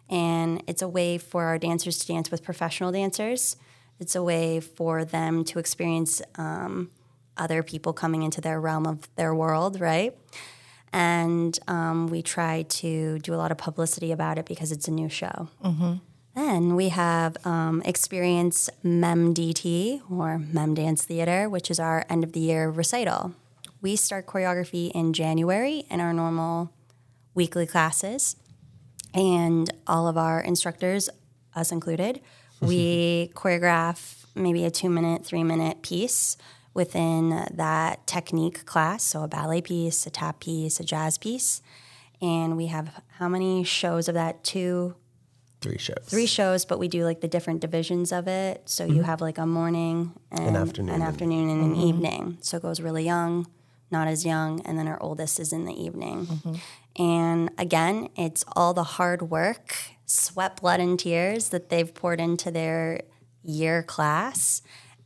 And 0.07 0.61
it's 0.67 0.83
a 0.83 0.87
way 0.87 1.17
for 1.17 1.45
our 1.45 1.57
dancers 1.57 1.97
to 1.97 2.07
dance 2.07 2.29
with 2.29 2.43
professional 2.43 2.91
dancers. 2.91 3.57
It's 3.99 4.15
a 4.15 4.21
way 4.21 4.59
for 4.59 5.03
them 5.03 5.43
to 5.45 5.57
experience 5.57 6.21
um, 6.35 6.91
other 7.37 7.63
people 7.63 7.91
coming 7.91 8.21
into 8.21 8.39
their 8.39 8.61
realm 8.61 8.85
of 8.85 9.09
their 9.15 9.33
world, 9.33 9.81
right? 9.81 10.15
And 10.93 11.57
um, 11.67 12.05
we 12.05 12.21
try 12.21 12.65
to 12.69 13.17
do 13.17 13.33
a 13.33 13.37
lot 13.37 13.51
of 13.51 13.57
publicity 13.57 14.11
about 14.11 14.37
it 14.37 14.45
because 14.45 14.71
it's 14.71 14.87
a 14.87 14.91
new 14.91 15.09
show. 15.09 15.49
Mm-hmm. 15.65 15.93
Then 16.37 16.75
we 16.75 16.89
have 16.89 17.35
um, 17.47 17.81
Experience 17.83 18.69
MEMDT 18.85 20.03
or 20.11 20.37
MEM 20.37 20.75
Dance 20.75 21.03
Theater, 21.03 21.49
which 21.49 21.71
is 21.71 21.79
our 21.79 22.05
end 22.11 22.23
of 22.23 22.33
the 22.33 22.39
year 22.39 22.69
recital. 22.69 23.33
We 23.81 23.95
start 23.95 24.27
choreography 24.27 24.91
in 24.91 25.13
January 25.13 25.85
in 25.89 25.99
our 25.99 26.13
normal 26.13 26.71
weekly 27.33 27.65
classes, 27.65 28.35
and 29.15 29.73
all 29.87 30.07
of 30.07 30.15
our 30.15 30.39
instructors, 30.39 31.09
us 31.55 31.71
included, 31.71 32.21
we 32.61 33.31
choreograph 33.33 34.25
maybe 34.35 34.63
a 34.63 34.69
two 34.69 34.91
minute, 34.91 35.25
three 35.25 35.43
minute 35.43 35.81
piece 35.81 36.37
within 36.75 37.47
that 37.51 38.05
technique 38.05 38.63
class. 38.67 39.01
So 39.01 39.23
a 39.23 39.27
ballet 39.27 39.61
piece, 39.61 40.05
a 40.05 40.11
tap 40.11 40.41
piece, 40.41 40.79
a 40.79 40.83
jazz 40.83 41.17
piece. 41.17 41.63
And 42.21 42.55
we 42.55 42.67
have 42.67 43.01
how 43.17 43.27
many 43.27 43.63
shows 43.63 44.07
of 44.07 44.13
that? 44.13 44.43
Two, 44.43 44.93
Three 45.59 45.79
shows. 45.79 46.05
three 46.05 46.27
shows, 46.27 46.65
but 46.65 46.77
we 46.77 46.87
do 46.87 47.03
like 47.03 47.21
the 47.21 47.27
different 47.27 47.61
divisions 47.61 48.11
of 48.11 48.27
it. 48.27 48.69
So 48.69 48.85
you 48.85 48.95
mm-hmm. 48.95 49.03
have 49.03 49.21
like 49.21 49.39
a 49.39 49.45
morning 49.47 50.13
and 50.31 50.55
afternoon 50.55 50.89
an 50.89 51.01
and- 51.01 51.03
afternoon 51.03 51.49
and 51.49 51.63
an 51.63 51.73
mm-hmm. 51.73 51.87
evening. 51.87 52.37
So 52.41 52.57
it 52.57 52.63
goes 52.63 52.79
really 52.79 53.03
young, 53.03 53.47
not 53.89 54.07
as 54.07 54.23
young, 54.23 54.61
and 54.61 54.77
then 54.77 54.87
our 54.87 55.01
oldest 55.01 55.39
is 55.39 55.51
in 55.51 55.65
the 55.65 55.73
evening. 55.73 56.27
Mm-hmm. 56.27 56.55
And 57.01 57.49
again, 57.57 58.09
it's 58.15 58.43
all 58.55 58.73
the 58.73 58.83
hard 58.83 59.23
work, 59.23 59.75
sweat, 60.05 60.61
blood, 60.61 60.79
and 60.79 60.99
tears 60.99 61.49
that 61.49 61.69
they've 61.69 61.93
poured 61.93 62.19
into 62.19 62.51
their 62.51 63.01
year 63.43 63.81
class. 63.81 64.61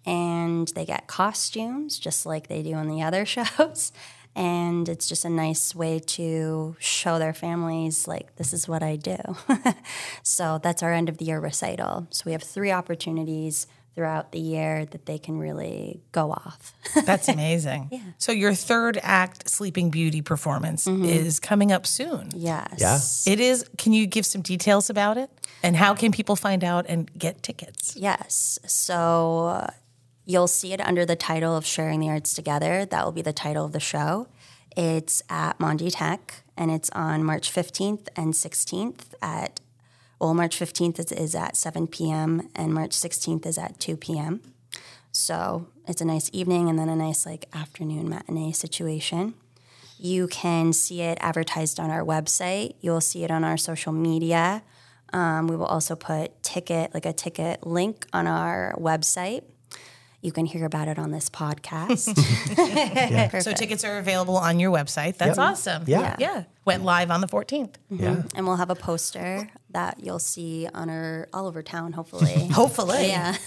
And 0.05 0.67
they 0.69 0.85
get 0.85 1.07
costumes 1.07 1.99
just 1.99 2.25
like 2.25 2.47
they 2.47 2.63
do 2.63 2.77
in 2.77 2.89
the 2.89 3.03
other 3.03 3.25
shows. 3.25 3.93
And 4.35 4.87
it's 4.87 5.07
just 5.09 5.25
a 5.25 5.29
nice 5.29 5.75
way 5.75 5.99
to 5.99 6.75
show 6.79 7.19
their 7.19 7.33
families, 7.33 8.07
like, 8.07 8.35
this 8.37 8.53
is 8.53 8.67
what 8.67 8.81
I 8.81 8.95
do. 8.95 9.17
so 10.23 10.59
that's 10.63 10.81
our 10.81 10.93
end 10.93 11.09
of 11.09 11.17
the 11.17 11.25
year 11.25 11.39
recital. 11.39 12.07
So 12.11 12.23
we 12.25 12.31
have 12.31 12.43
three 12.43 12.71
opportunities 12.71 13.67
throughout 13.93 14.31
the 14.31 14.39
year 14.39 14.85
that 14.85 15.05
they 15.05 15.17
can 15.17 15.37
really 15.37 16.01
go 16.13 16.31
off. 16.31 16.73
That's 17.05 17.27
amazing. 17.27 17.89
yeah. 17.91 17.99
So 18.19 18.31
your 18.31 18.53
third 18.53 18.97
act, 19.03 19.49
Sleeping 19.49 19.89
Beauty 19.89 20.21
performance, 20.21 20.87
is 20.87 21.41
coming 21.41 21.73
up 21.73 21.85
soon. 21.85 22.29
yes. 22.33 22.73
Yes. 22.77 23.27
It 23.27 23.41
is. 23.41 23.65
Can 23.77 23.91
you 23.91 24.07
give 24.07 24.25
some 24.25 24.41
details 24.41 24.89
about 24.89 25.17
it? 25.17 25.29
And 25.61 25.75
how 25.75 25.93
can 25.93 26.13
people 26.13 26.37
find 26.37 26.63
out 26.63 26.85
and 26.87 27.11
get 27.17 27.43
tickets? 27.43 27.95
Yes. 27.97 28.59
So 28.65 29.47
uh, 29.47 29.67
you'll 30.31 30.47
see 30.47 30.71
it 30.71 30.79
under 30.79 31.05
the 31.05 31.15
title 31.15 31.55
of 31.55 31.65
Sharing 31.65 31.99
the 31.99 32.09
Arts 32.09 32.33
Together. 32.33 32.85
That 32.85 33.03
will 33.03 33.11
be 33.11 33.21
the 33.21 33.33
title 33.33 33.65
of 33.65 33.73
the 33.73 33.81
show. 33.81 34.27
It's 34.77 35.21
at 35.29 35.59
Monty 35.59 35.91
Tech 35.91 36.43
and 36.55 36.71
it's 36.71 36.89
on 36.91 37.23
March 37.25 37.53
15th 37.53 38.07
and 38.15 38.33
16th 38.33 39.13
at, 39.21 39.59
well, 40.19 40.33
March 40.33 40.57
15th 40.57 40.99
is, 40.99 41.11
is 41.11 41.35
at 41.35 41.57
7 41.57 41.87
p.m. 41.87 42.49
and 42.55 42.73
March 42.73 42.91
16th 42.91 43.45
is 43.45 43.57
at 43.57 43.77
2 43.81 43.97
p.m. 43.97 44.41
So 45.11 45.67
it's 45.85 45.99
a 45.99 46.05
nice 46.05 46.29
evening 46.31 46.69
and 46.69 46.79
then 46.79 46.87
a 46.87 46.95
nice 46.95 47.25
like 47.25 47.45
afternoon 47.53 48.07
matinee 48.07 48.53
situation. 48.53 49.33
You 49.99 50.27
can 50.27 50.71
see 50.71 51.01
it 51.01 51.17
advertised 51.19 51.77
on 51.77 51.91
our 51.91 52.03
website. 52.03 52.75
You'll 52.79 53.01
see 53.01 53.25
it 53.25 53.31
on 53.31 53.43
our 53.43 53.57
social 53.57 53.91
media. 53.91 54.63
Um, 55.11 55.47
we 55.47 55.57
will 55.57 55.65
also 55.65 55.97
put 55.97 56.41
ticket, 56.41 56.93
like 56.93 57.05
a 57.05 57.11
ticket 57.11 57.67
link 57.67 58.07
on 58.13 58.27
our 58.27 58.73
website. 58.79 59.43
You 60.21 60.31
can 60.31 60.45
hear 60.45 60.65
about 60.65 60.87
it 60.87 60.99
on 60.99 61.11
this 61.11 61.29
podcast. 61.29 62.07
So 63.41 63.53
tickets 63.53 63.83
are 63.83 63.97
available 63.97 64.37
on 64.37 64.59
your 64.59 64.71
website. 64.71 65.17
That's 65.17 65.37
awesome. 65.37 65.83
Yeah. 65.87 66.15
Yeah. 66.19 66.43
Went 66.65 66.83
live 66.83 67.09
on 67.09 67.21
the 67.21 67.27
14th. 67.27 67.75
Yeah. 67.89 68.23
and 68.35 68.45
we'll 68.45 68.57
have 68.57 68.69
a 68.69 68.75
poster 68.75 69.49
that 69.71 69.99
you'll 70.03 70.19
see 70.19 70.67
on 70.73 70.89
our 70.89 71.27
all 71.33 71.47
over 71.47 71.63
town, 71.63 71.93
hopefully. 71.93 72.47
Hopefully. 72.51 73.07
yeah. 73.07 73.35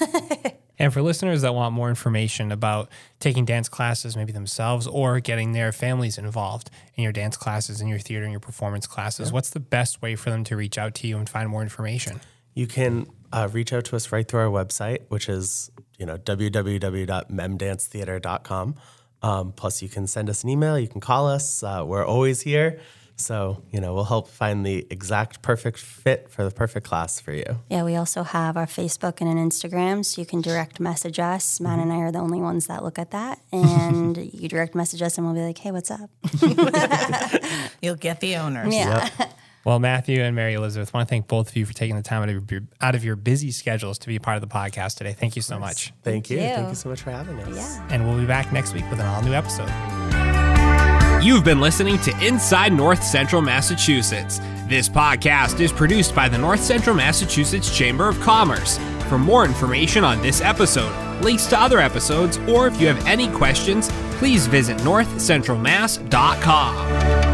And 0.77 0.93
for 0.93 1.03
listeners 1.03 1.43
that 1.43 1.55
want 1.55 1.73
more 1.73 1.89
information 1.89 2.51
about 2.51 2.89
taking 3.21 3.45
dance 3.45 3.69
classes, 3.69 4.17
maybe 4.17 4.33
themselves, 4.33 4.89
or 4.89 5.21
getting 5.21 5.53
their 5.53 5.71
families 5.71 6.19
involved 6.19 6.69
in 6.97 7.05
your 7.05 7.13
dance 7.13 7.37
classes, 7.37 7.81
in 7.81 7.87
your 7.87 8.01
theater, 8.01 8.25
and 8.25 8.33
your 8.33 8.41
performance 8.41 8.85
classes, 8.89 9.31
what's 9.33 9.51
the 9.51 9.61
best 9.61 10.03
way 10.03 10.17
for 10.17 10.31
them 10.31 10.43
to 10.45 10.57
reach 10.57 10.77
out 10.77 10.95
to 10.97 11.07
you 11.07 11.17
and 11.17 11.29
find 11.29 11.49
more 11.49 11.63
information? 11.63 12.21
You 12.55 12.67
can 12.67 13.07
uh, 13.33 13.49
reach 13.53 13.73
out 13.73 13.85
to 13.87 13.97
us 13.97 14.11
right 14.11 14.27
through 14.27 14.41
our 14.41 14.49
website, 14.65 15.03
which 15.11 15.29
is 15.29 15.71
you 15.99 16.07
know 16.07 16.17
www.memdancetheater.com. 16.19 18.75
Um, 19.23 19.53
plus, 19.53 19.81
you 19.83 19.89
can 19.89 20.07
send 20.07 20.29
us 20.29 20.45
an 20.45 20.51
email. 20.51 20.79
You 20.79 20.89
can 20.89 21.01
call 21.01 21.27
us. 21.29 21.63
Uh, 21.63 21.83
we're 21.87 22.05
always 22.05 22.43
here, 22.43 22.79
so 23.17 23.63
you 23.73 23.81
know 23.81 23.95
we'll 23.95 24.05
help 24.05 24.29
find 24.29 24.67
the 24.67 24.87
exact 24.91 25.41
perfect 25.41 25.79
fit 25.79 26.29
for 26.29 26.45
the 26.45 26.51
perfect 26.51 26.87
class 26.87 27.21
for 27.21 27.33
you. 27.33 27.61
Yeah, 27.71 27.85
we 27.85 27.97
also 27.97 28.23
have 28.23 28.59
our 28.59 28.67
Facebook 28.67 29.23
and 29.23 29.31
an 29.31 29.39
Instagram, 29.39 30.05
so 30.05 30.21
you 30.21 30.27
can 30.27 30.43
direct 30.43 30.79
message 30.79 31.19
us. 31.19 31.59
Matt 31.59 31.79
and 31.79 31.91
I 31.91 32.01
are 32.01 32.13
the 32.13 32.19
only 32.19 32.41
ones 32.41 32.67
that 32.67 32.85
look 32.85 32.99
at 32.99 33.13
that. 33.13 33.41
And 33.53 34.19
you 34.19 34.49
direct 34.49 34.75
message 34.75 35.01
us, 35.01 35.17
and 35.17 35.27
we'll 35.27 35.35
be 35.35 35.41
like, 35.41 35.57
hey, 35.59 35.71
what's 35.71 35.91
up? 35.91 36.11
You'll 37.81 37.97
get 37.97 38.21
the 38.21 38.37
owners. 38.37 38.75
Yeah. 38.75 39.09
Well, 39.65 39.79
Matthew 39.79 40.21
and 40.21 40.37
Mary 40.37 40.55
Elizabeth, 40.55 40.95
I 40.95 40.99
want 40.99 41.09
to 41.09 41.11
thank 41.11 41.27
both 41.27 41.49
of 41.49 41.57
you 41.57 41.65
for 41.65 41.73
taking 41.73 41.97
the 41.97 42.03
time 42.03 42.23
out 42.23 42.29
of 42.29 42.51
your, 42.51 42.61
out 42.83 42.95
of 42.95 43.03
your 43.03 43.17
busy 43.17 43.51
schedules 43.51 43.99
to 44.01 44.07
be 44.07 44.17
a 44.17 44.21
part 44.21 44.37
of 44.37 44.43
the 44.43 44.55
podcast 44.55 44.97
today. 44.97 45.15
Thank 45.15 45.37
you 45.37 45.43
so 45.43 45.59
much. 45.59 45.95
Thank 46.03 46.29
you. 46.29 46.37
you. 46.37 46.43
Thank 46.43 46.69
you 46.69 46.75
so 46.75 46.91
much 46.91 47.01
for 47.01 47.11
having 47.11 47.39
us. 47.41 47.57
Yeah. 47.57 47.89
And 47.91 48.07
we'll 48.07 48.19
be 48.19 48.27
back 48.27 48.53
next 48.53 48.75
week 48.75 48.85
with 48.91 49.01
an 49.01 49.07
all 49.07 49.23
new 49.23 49.33
episode. 49.33 49.71
You've 51.25 51.45
been 51.45 51.61
listening 51.61 51.99
to 52.01 52.27
Inside 52.27 52.75
North 52.75 53.03
Central 53.03 53.41
Massachusetts. 53.41 54.39
This 54.69 54.91
podcast 54.91 55.61
is 55.61 55.73
produced 55.73 56.15
by 56.15 56.29
the 56.29 56.37
North 56.37 56.61
Central 56.61 56.95
Massachusetts 56.95 57.75
Chamber 57.75 58.07
of 58.09 58.21
Commerce. 58.21 58.77
For 59.09 59.19
more 59.19 59.47
information 59.47 60.05
on 60.05 60.21
this 60.21 60.43
episode, 60.43 60.95
links 61.23 61.47
to 61.47 61.59
other 61.59 61.81
episodes, 61.81 62.37
or 62.49 62.67
if 62.67 62.79
you 62.79 62.89
have 62.89 63.07
any 63.07 63.29
questions, 63.29 63.89
please 64.19 64.47
visit 64.47 64.77
northcentralmass.com. 64.79 67.34